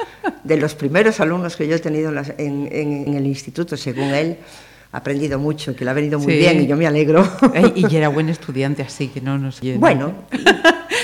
[0.44, 3.76] de los primeros alumnos que yo he tenido en, las- en- en- en el instituto,
[3.76, 4.38] según él,
[4.92, 6.38] ha aprendido mucho, que le ha venido muy Sí.
[6.38, 7.28] bien y yo me alegro.
[7.74, 9.78] Y era buen estudiante, así que no nos llena.
[9.80, 10.12] Bueno,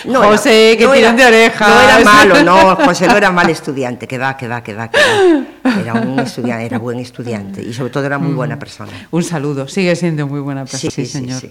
[0.06, 1.68] José, que tiran de orejas.
[1.68, 4.90] No era malo, no, José no era mal estudiante, que va, que va, que va,
[4.90, 5.80] que va.
[5.80, 8.92] Era un estudiante, era buen estudiante y sobre todo era muy buena persona.
[9.10, 11.40] Un saludo, sigue siendo muy buena persona, sí, sí, señor.
[11.40, 11.50] sí.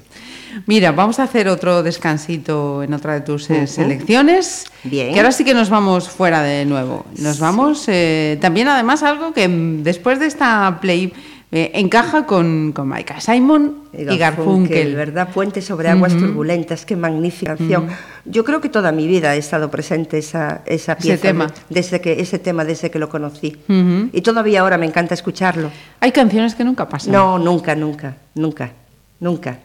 [0.66, 3.68] Mira, vamos a hacer otro descansito en otra de tus Ujú.
[3.68, 4.66] selecciones.
[4.84, 5.14] Bien.
[5.14, 7.06] Que ahora sí que nos vamos fuera de nuevo.
[7.20, 11.14] Nos vamos eh, también, además, algo que mm, después de esta play
[11.56, 14.96] eh, encaja con, con Maika Simon y Garfunkel.
[14.96, 15.30] ¿verdad?
[15.32, 17.88] Puente sobre aguas turbulentas, qué magnífica canción.
[18.26, 21.52] Yo creo que toda mi vida ha estado presente esa, esa Ese pieza, tema.
[21.70, 23.56] desde que, ese tema desde que lo conocí.
[23.68, 25.70] Y todavía ahora me encanta escucharlo.
[26.00, 27.12] Hay canciones que nunca pasan.
[27.14, 28.72] No, nunca, nunca, nunca,
[29.20, 29.60] nunca.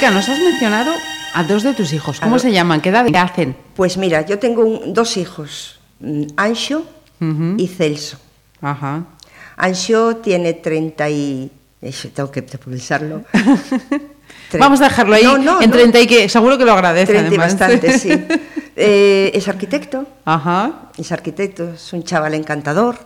[0.00, 0.92] Nos has mencionado
[1.34, 2.20] a dos de tus hijos.
[2.20, 2.80] ¿Cómo se llaman?
[2.80, 3.54] ¿Qué edad hacen?
[3.74, 6.22] Pues mira, yo tengo un- dos hijos, mm,
[7.20, 7.54] Ujú.
[7.58, 8.16] y Celso.
[8.62, 9.04] Ajá.
[9.56, 11.50] Anxo tiene 30 y...
[12.14, 13.22] Tengo que pensarlo.
[14.58, 15.76] Vamos a dejarlo ahí No, no, en no.
[15.76, 18.10] 30 y que seguro que lo agradece 30 y bastante, sí.
[18.80, 20.90] Eh, es arquitecto, Ajá.
[20.96, 22.96] es arquitecto, es un chaval encantador.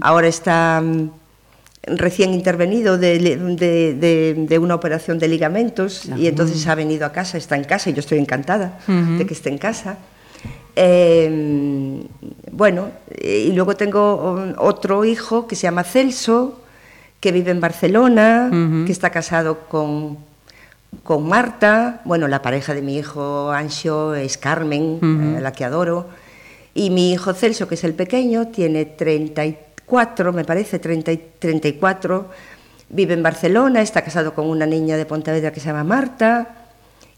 [0.00, 1.10] Ahora está mm,
[1.82, 7.12] recién intervenido de, de- de- de una operación de ligamentos y entonces ha venido a
[7.12, 8.78] casa, está en casa y yo estoy encantada
[9.18, 9.96] de que esté en casa.
[10.76, 12.02] Eh,
[12.52, 16.60] bueno, eh, y luego tengo otro hijo que se llama Celso,
[17.20, 18.48] que vive en Barcelona,
[18.86, 20.18] que está casado con,
[21.02, 22.00] con Marta.
[22.04, 24.98] Bueno, la pareja de mi hijo Anxo es Carmen,
[25.36, 26.08] eh, la que adoro.
[26.72, 28.84] Y mi hijo Celso, que es el pequeño, tiene
[29.90, 32.30] 34, me parece, 30 y 34.
[32.90, 36.48] Vive en Barcelona, está casado con una niña de Pontevedra que se llama Marta.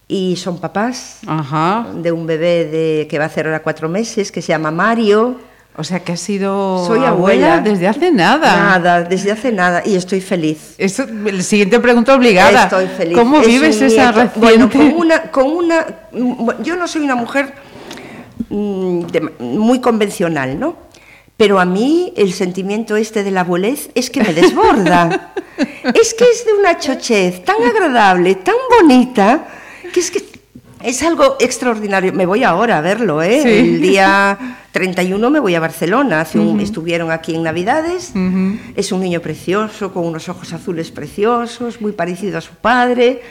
[0.07, 1.87] Y son papás Ajá.
[1.95, 5.39] de un bebé de, que va a hacer ahora cuatro meses, que se llama Mario.
[5.75, 7.61] O sea que has sido Soy abuela, abuela.
[7.61, 8.55] desde hace nada.
[8.55, 9.81] Nada, desde hace nada.
[9.85, 10.75] Y estoy feliz.
[10.77, 12.63] Esto, la siguiente pregunta obligada.
[12.63, 13.17] Estoy feliz.
[13.17, 14.39] ¿Cómo Es vives esa reciente?
[14.39, 17.53] Bueno, con una, con una, mm, yo no soy una mujer
[18.49, 19.05] mm,
[19.39, 20.75] muy convencional, ¿no?
[21.37, 25.33] Pero a mí el sentimiento este de la abuelez es que me desborda.
[25.93, 29.47] es que es de una chochez tan agradable, tan bonita,
[29.93, 30.23] que es que
[30.83, 32.13] es algo extraordinario.
[32.13, 33.41] Me voy ahora a verlo, ¿eh?
[33.41, 33.49] Sí.
[33.49, 36.21] El día 31 me voy a Barcelona.
[36.21, 36.59] Hace un- Ujú.
[36.59, 38.13] Estuvieron aquí en Navidades.
[38.75, 43.21] Es un niño precioso, con unos ojos azules preciosos, muy parecido a su padre,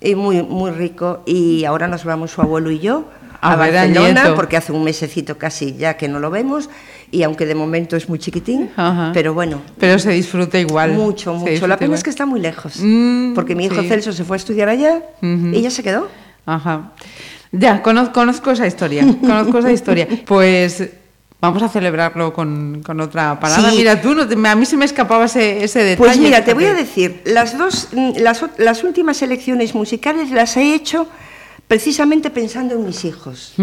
[0.00, 1.22] y muy, muy rico.
[1.26, 3.04] Y ahora nos vamos su abuelo y yo
[3.40, 6.70] a, A Barcelona, porque hace un mesecito casi ya que no lo vemos,
[7.10, 9.10] y aunque de momento es muy chiquitín, Ajá.
[9.14, 9.62] pero bueno.
[9.78, 10.92] Pero se disfruta igual.
[10.92, 11.66] Mucho, mucho.
[11.66, 11.98] La pena igual.
[11.98, 13.88] es que está muy lejos, Mm, porque mi hijo sí.
[13.88, 16.08] Celso se fue a estudiar allá y ella se quedó.
[16.44, 16.92] Ajá.
[17.52, 20.06] Ya, cono- conozco esa historia, conozco esa historia.
[20.26, 20.88] Pues
[21.40, 23.70] vamos a celebrarlo con, con otra parada.
[23.70, 23.76] Sí.
[23.78, 25.96] Mira, tú, no te- a mí se me escapaba ese, ese detalle.
[25.96, 30.56] Pues mira, te voy a decir, las dos, mm, las, las últimas elecciones musicales las
[30.56, 31.08] he hecho
[31.68, 33.54] precisamente pensando en mis hijos.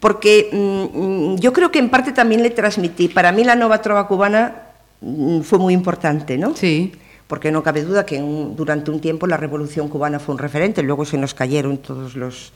[0.00, 3.08] Porque mm, yo creo que en parte también le transmití.
[3.08, 4.62] Para mí la nueva trova cubana
[5.00, 6.54] mm, fue muy importante, ¿no?
[6.56, 6.92] Sí.
[7.26, 10.82] Porque no cabe duda que en- durante un tiempo la revolución cubana fue un referente,
[10.82, 12.52] luego se nos cayeron todos los,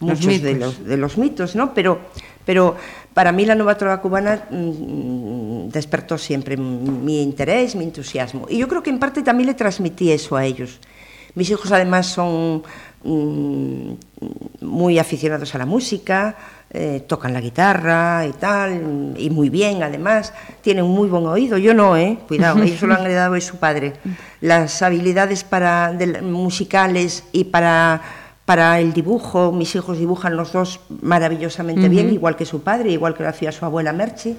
[0.00, 1.74] Los muchos de, los, de los mitos, ¿no?
[1.74, 2.00] Pero,
[2.46, 2.76] pero
[3.12, 8.46] para mí la nueva trova cubana mm, despertó siempre mi interés, mi entusiasmo.
[8.48, 10.80] Y yo creo que en parte también le transmití eso a ellos.
[11.34, 12.62] Mis hijos además son
[13.04, 13.92] mm,
[14.60, 16.36] muy aficionados a la música,
[16.68, 21.72] eh, tocan la guitarra y tal, y muy bien además, tienen muy buen oído, yo
[21.72, 22.18] no, ¿eh?
[22.26, 23.94] cuidado, ellos lo han heredado de su padre.
[24.40, 28.02] Las habilidades para, musicales y para,
[28.44, 33.14] para el dibujo, mis hijos dibujan los dos maravillosamente bien, igual que su padre, igual
[33.14, 34.36] que lo hacía su abuela Merchi.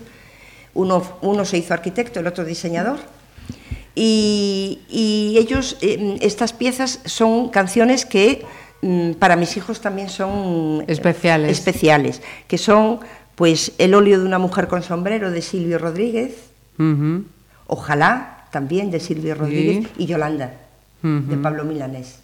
[0.73, 2.99] Uno, uno se hizo arquitecto, el otro diseñador.
[3.99, 8.45] Y, y ellos, eh, estas piezas son canciones que
[8.83, 11.51] mm, para mis hijos también son eh, Especiales.
[11.57, 12.99] especiales, que son
[13.33, 16.35] pues El óleo de una mujer con sombrero de Silvio Rodríguez.
[17.65, 20.53] Ojalá también de Silvio Rodríguez y Yolanda
[21.01, 21.41] de.
[21.41, 22.19] Pablo Milanés.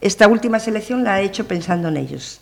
[0.00, 2.40] Esta última selección la he hecho pensando en ellos.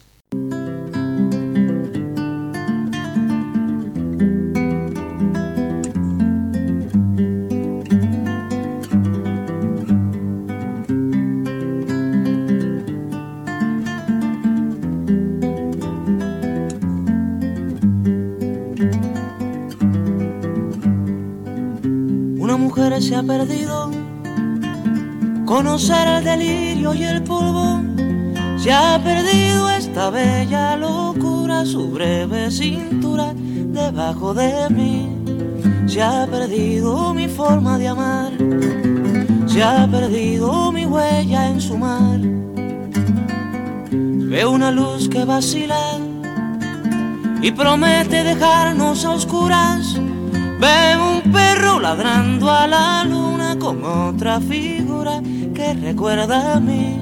[23.01, 23.90] Se ha perdido,
[25.44, 27.82] conocer el delirio y el polvo.
[28.57, 35.09] Se ha perdido esta bella locura, su breve cintura debajo de mí.
[35.86, 38.32] Se ha perdido mi forma de amar,
[39.47, 42.19] se ha perdido mi huella en su mar.
[44.31, 45.98] Veo una luz que vacila
[47.43, 50.01] y promete dejarnos a oscuras.
[50.60, 55.22] Veo un perro ladrando a la luna con otra figura
[55.54, 56.98] que recuerda a mí.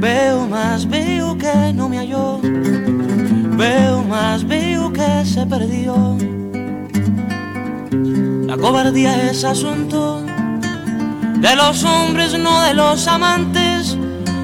[0.00, 2.40] Veo más, veo que no me halló.
[2.42, 6.18] Veo más, veo que se perdió.
[8.46, 10.20] La cobardía es asunto
[11.38, 13.96] de los hombres, no de los amantes.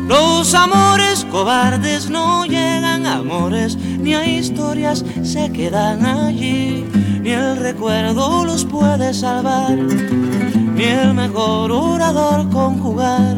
[0.06, 6.86] Los amores cobardes no llegan a amores, ni a historias se quedan allí.
[7.28, 13.36] Ni el recuerdo los puede salvar, ni el mejor orador conjugar.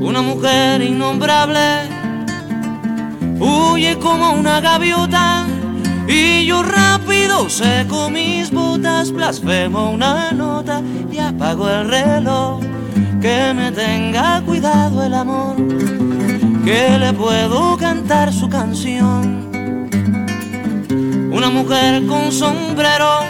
[0.00, 1.88] Una mujer innombrable
[3.38, 5.46] huye como una gaviota
[6.08, 10.82] y yo rápido seco mis botas, blasfemo una nota
[11.12, 12.62] y apago el reloj.
[13.22, 15.54] Que me tenga cuidado el amor,
[16.64, 19.45] que le puedo cantar su canción.
[21.46, 23.20] Una mujer con sombrero,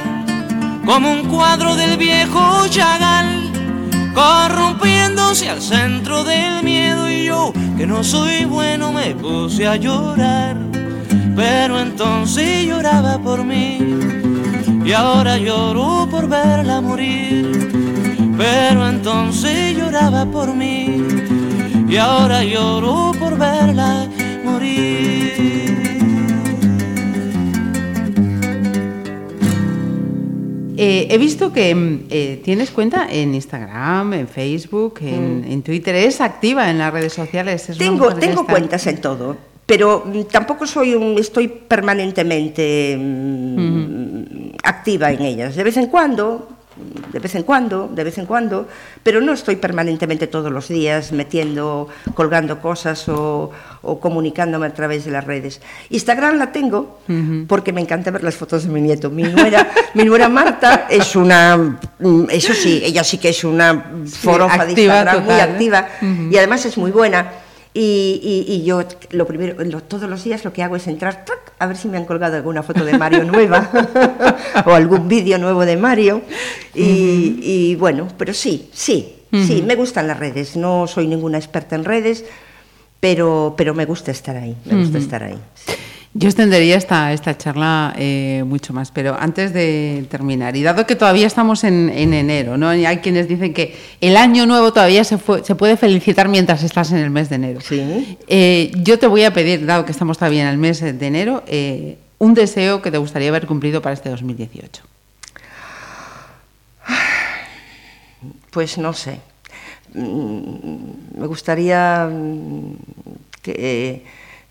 [0.86, 3.52] como un cuadro del viejo Chagall,
[4.14, 10.56] corrompiéndose al centro del miedo y yo, que no soy bueno, me puse a llorar.
[11.36, 13.80] Pero entonces lloraba por mí
[14.82, 17.68] y ahora lloro por verla morir.
[18.38, 21.04] Pero entonces lloraba por mí
[21.86, 24.08] y ahora lloro por verla
[24.42, 25.65] morir.
[30.76, 35.94] Eh, he visto que mm, eh, tienes cuenta en Instagram, en Facebook, en, en Twitter.
[35.94, 37.68] Es activa en las redes sociales.
[37.68, 44.56] es Tengo, tengo está- cuentas en todo, pero mm, tampoco soy un, estoy permanentemente mm,
[44.62, 45.56] activa en ellas.
[45.56, 46.48] De vez en cuando,
[47.12, 48.68] de vez en cuando, de vez en cuando,
[49.02, 53.50] pero no estoy permanentemente todos los días metiendo, colgando cosas o,
[53.82, 55.60] o comunicándome a través de las redes.
[55.90, 56.98] Instagram la tengo
[57.48, 59.10] porque me encanta ver las fotos de mi nieto.
[59.10, 63.84] Mi nuera, mi nuera Marta es una, mm, eso sí, ella sí que es una
[64.06, 65.40] forofa de activa Instagram, muy ¿eh?
[65.40, 65.88] activa
[66.30, 67.45] y además es muy buena.
[67.78, 71.26] Y, y- y yo lo primero, lo- todos los días lo que hago es entrar
[71.58, 73.70] a ver si me han colgado alguna foto de Mario nueva
[74.64, 76.22] o algún vídeo nuevo de Mario.
[76.74, 79.12] Y, y bueno, pero sí, sí,
[79.46, 80.56] sí, me gustan las redes.
[80.56, 82.24] No soy ninguna experta en redes,
[82.98, 85.38] pero, pero me gusta estar ahí, me gusta estar ahí.
[86.18, 90.96] Yo extendería esta, esta charla eh, mucho más, pero antes de terminar, y dado que
[90.96, 92.74] todavía estamos en, en enero, ¿no?
[92.74, 96.62] Y hay quienes dicen que el año nuevo todavía se, fue- se puede felicitar mientras
[96.62, 97.60] estás en el mes de enero.
[97.60, 98.16] Sí.
[98.28, 101.42] Eh, yo te voy a pedir, dado que estamos todavía en el mes de enero,
[101.48, 104.82] eh, un deseo que te gustaría haber cumplido para este 2018.
[108.50, 109.20] Pues no sé.
[109.92, 112.72] Mm, Me gustaría mm,
[113.42, 114.02] que,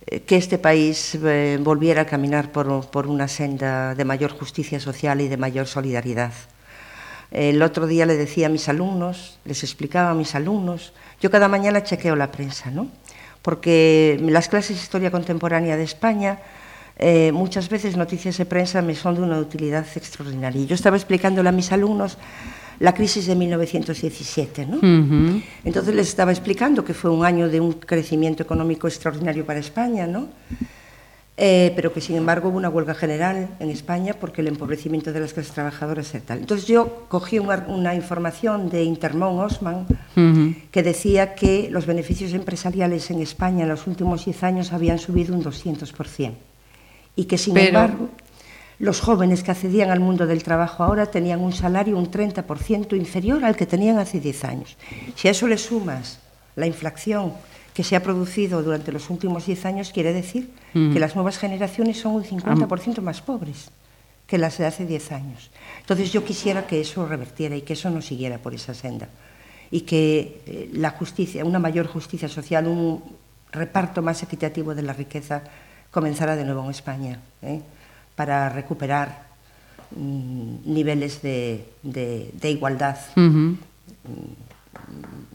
[0.05, 5.21] que este país eh, volviera a caminar por, por una senda de mayor justicia social
[5.21, 6.31] y de mayor solidaridad.
[7.31, 11.47] El otro día le decía a mis alumnos, les explicaba a mis alumnos, yo cada
[11.47, 12.87] mañana chequeo la prensa, ¿no?
[13.41, 16.39] Porque las clases de historia contemporánea de España,
[16.97, 20.61] eh, muchas veces noticias de prensa me son de una utilidad extraordinaria.
[20.61, 22.17] Y yo estaba explicándole a mis alumnos
[22.79, 25.41] la crisis de 1917, ¿no?
[25.63, 30.07] Entonces les estaba explicando que fue un año de un crecimiento económico extraordinario para España,
[30.07, 30.27] ¿no?
[31.37, 35.19] Eh, pero que sin embargo hubo una huelga general en España porque el empobrecimiento de
[35.19, 36.39] las clases trabajadoras era tal.
[36.39, 39.85] Entonces yo cogí una, una información de Intermón Osman
[40.71, 45.35] que decía que los beneficios empresariales en España en los últimos 10 años habían subido
[45.35, 46.31] un 200%
[47.17, 48.09] y que sin Pero- embargo
[48.79, 53.45] los jóvenes que accedían al mundo del trabajo ahora tenían un salario un 30% inferior
[53.45, 54.77] al que tenían hace 10 años.
[55.15, 56.19] Si a eso le sumas
[56.55, 57.33] la inflación
[57.73, 60.93] que se ha producido durante los últimos 10 años, quiere decir Ujú.
[60.93, 63.69] que las nuevas generaciones son un 50% más pobres
[64.27, 65.51] que las de hace 10 años.
[65.81, 69.07] Entonces yo quisiera que eso revertiera y que eso no siguiera por esa senda
[69.71, 73.03] y que eh, la justicia, una mayor justicia social, un
[73.51, 75.43] reparto más equitativo de la riqueza
[75.91, 77.61] comenzara de nuevo en España, ¿eh?
[78.15, 79.25] Para recuperar
[79.95, 83.57] mm, niveles de, de- de igualdad Ujú.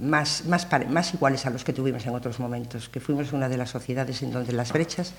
[0.01, 3.57] más, más, más iguales a los que tuvimos en otros momentos, que fuimos una de
[3.57, 5.12] las sociedades en donde las brechas,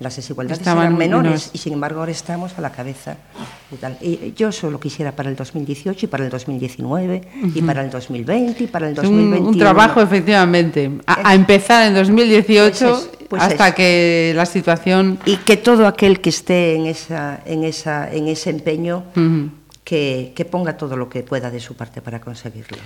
[0.00, 1.50] las desigualdades Estaban eran menores menores.
[1.52, 3.16] y sin embargo ahora estamos a la cabeza.
[3.72, 3.98] Y, tal.
[4.00, 7.66] Y yo solo quisiera para el 2018 y para el 2019 y Ujú.
[7.66, 9.48] para el 2020 y para el Es un, 2021.
[9.50, 13.74] un trabajo, efectivamente, a, a empezar en 2018 Pues es, pues hasta es.
[13.74, 15.18] que la situación...
[15.26, 19.50] y que todo aquel que esté en, esa, en, esa, en ese empeño Ujú.
[19.84, 22.78] que, que ponga todo lo que pueda de su parte para conseguirlo.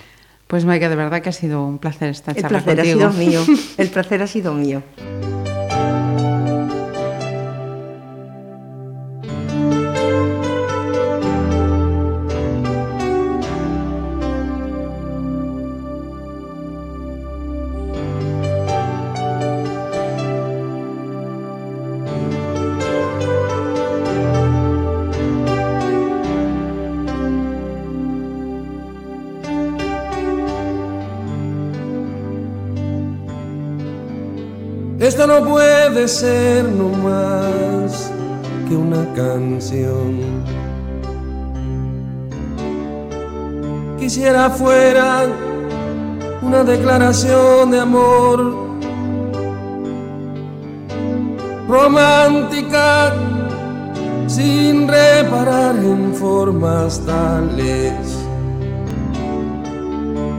[0.47, 3.12] Pues Maika, de verdad que ha sido un placer esta El charla placer ha contigo.
[3.12, 3.59] sido mío.
[3.78, 4.82] El placer ha sido mío.
[36.08, 38.10] Ser no más
[38.68, 40.20] que una canción.
[43.98, 45.26] Quisiera fuera
[46.42, 48.56] una declaración de amor
[51.68, 53.12] romántica
[54.26, 57.92] sin reparar en formas tales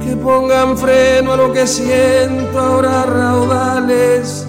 [0.04, 4.43] que pongan freno a lo que siento ahora raudales.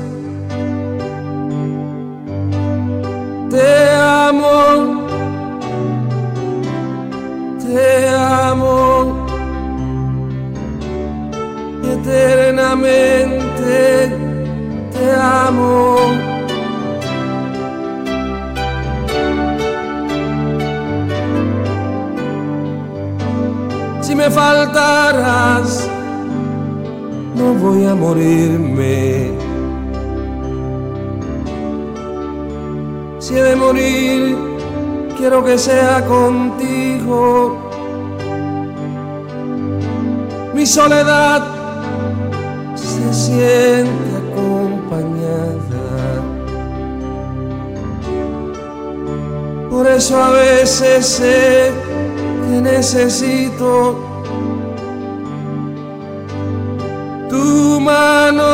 [14.93, 15.97] Te amo.
[24.01, 25.89] Si me faltaras,
[27.35, 29.32] no voy a morirme.
[33.19, 34.36] Si he de morir,
[35.16, 37.59] quiero que sea contigo.
[40.55, 41.54] Mi soledad
[43.35, 45.86] siente acompañada.
[49.70, 51.73] Por eso a veces sé
[52.44, 53.98] que necesito
[57.28, 58.52] tu mano,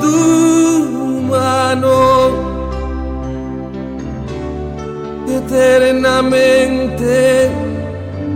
[0.00, 1.98] tu mano
[5.28, 7.50] eternamente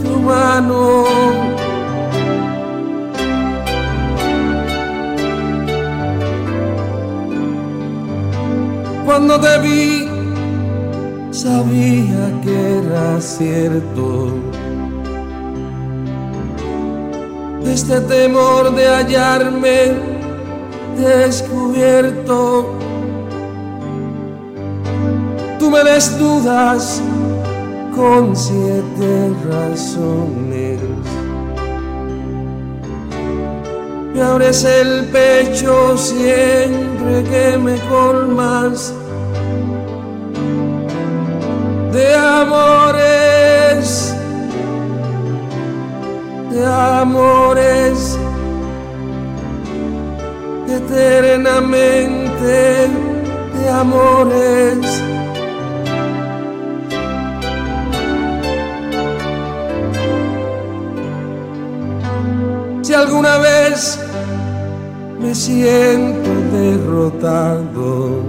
[0.02, 1.57] tu mano.
[9.18, 10.08] Cuando te vi,
[11.32, 14.28] sabía que era cierto.
[17.64, 19.92] Este temor de hallarme
[20.96, 22.78] descubierto
[25.68, 27.02] me desnudas
[27.96, 30.78] con siete razones.
[34.14, 38.94] Me abres el pecho siempre que me colmas
[41.98, 44.14] de amores,
[46.52, 48.16] de amores,
[50.78, 52.88] eternamente
[53.56, 54.78] de amores.
[62.82, 63.98] Si alguna vez
[65.20, 68.22] me siento derrotado,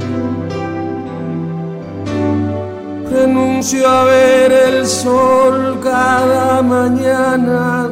[3.59, 7.89] renuncio a ver el sol cada mañana,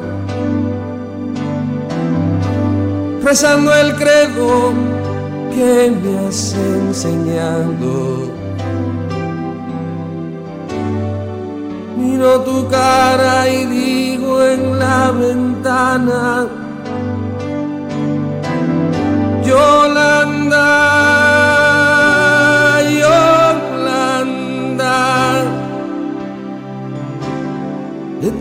[3.21, 4.71] rezando el credo
[5.53, 8.31] que me has enseñado.
[11.97, 16.47] Miro tu cara y digo en la ventana,
[19.43, 21.06] Yolanda,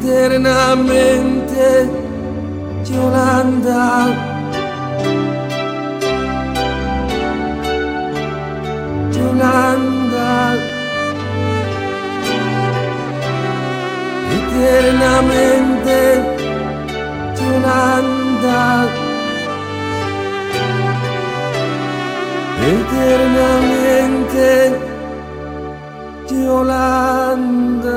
[0.06, 1.90] eternamente,
[2.88, 4.14] Yolanda.
[9.16, 10.32] Yolanda,
[14.36, 16.00] eternamente,
[17.40, 18.62] Yolanda,
[22.70, 24.50] eternamente,
[26.30, 27.96] Yolanda.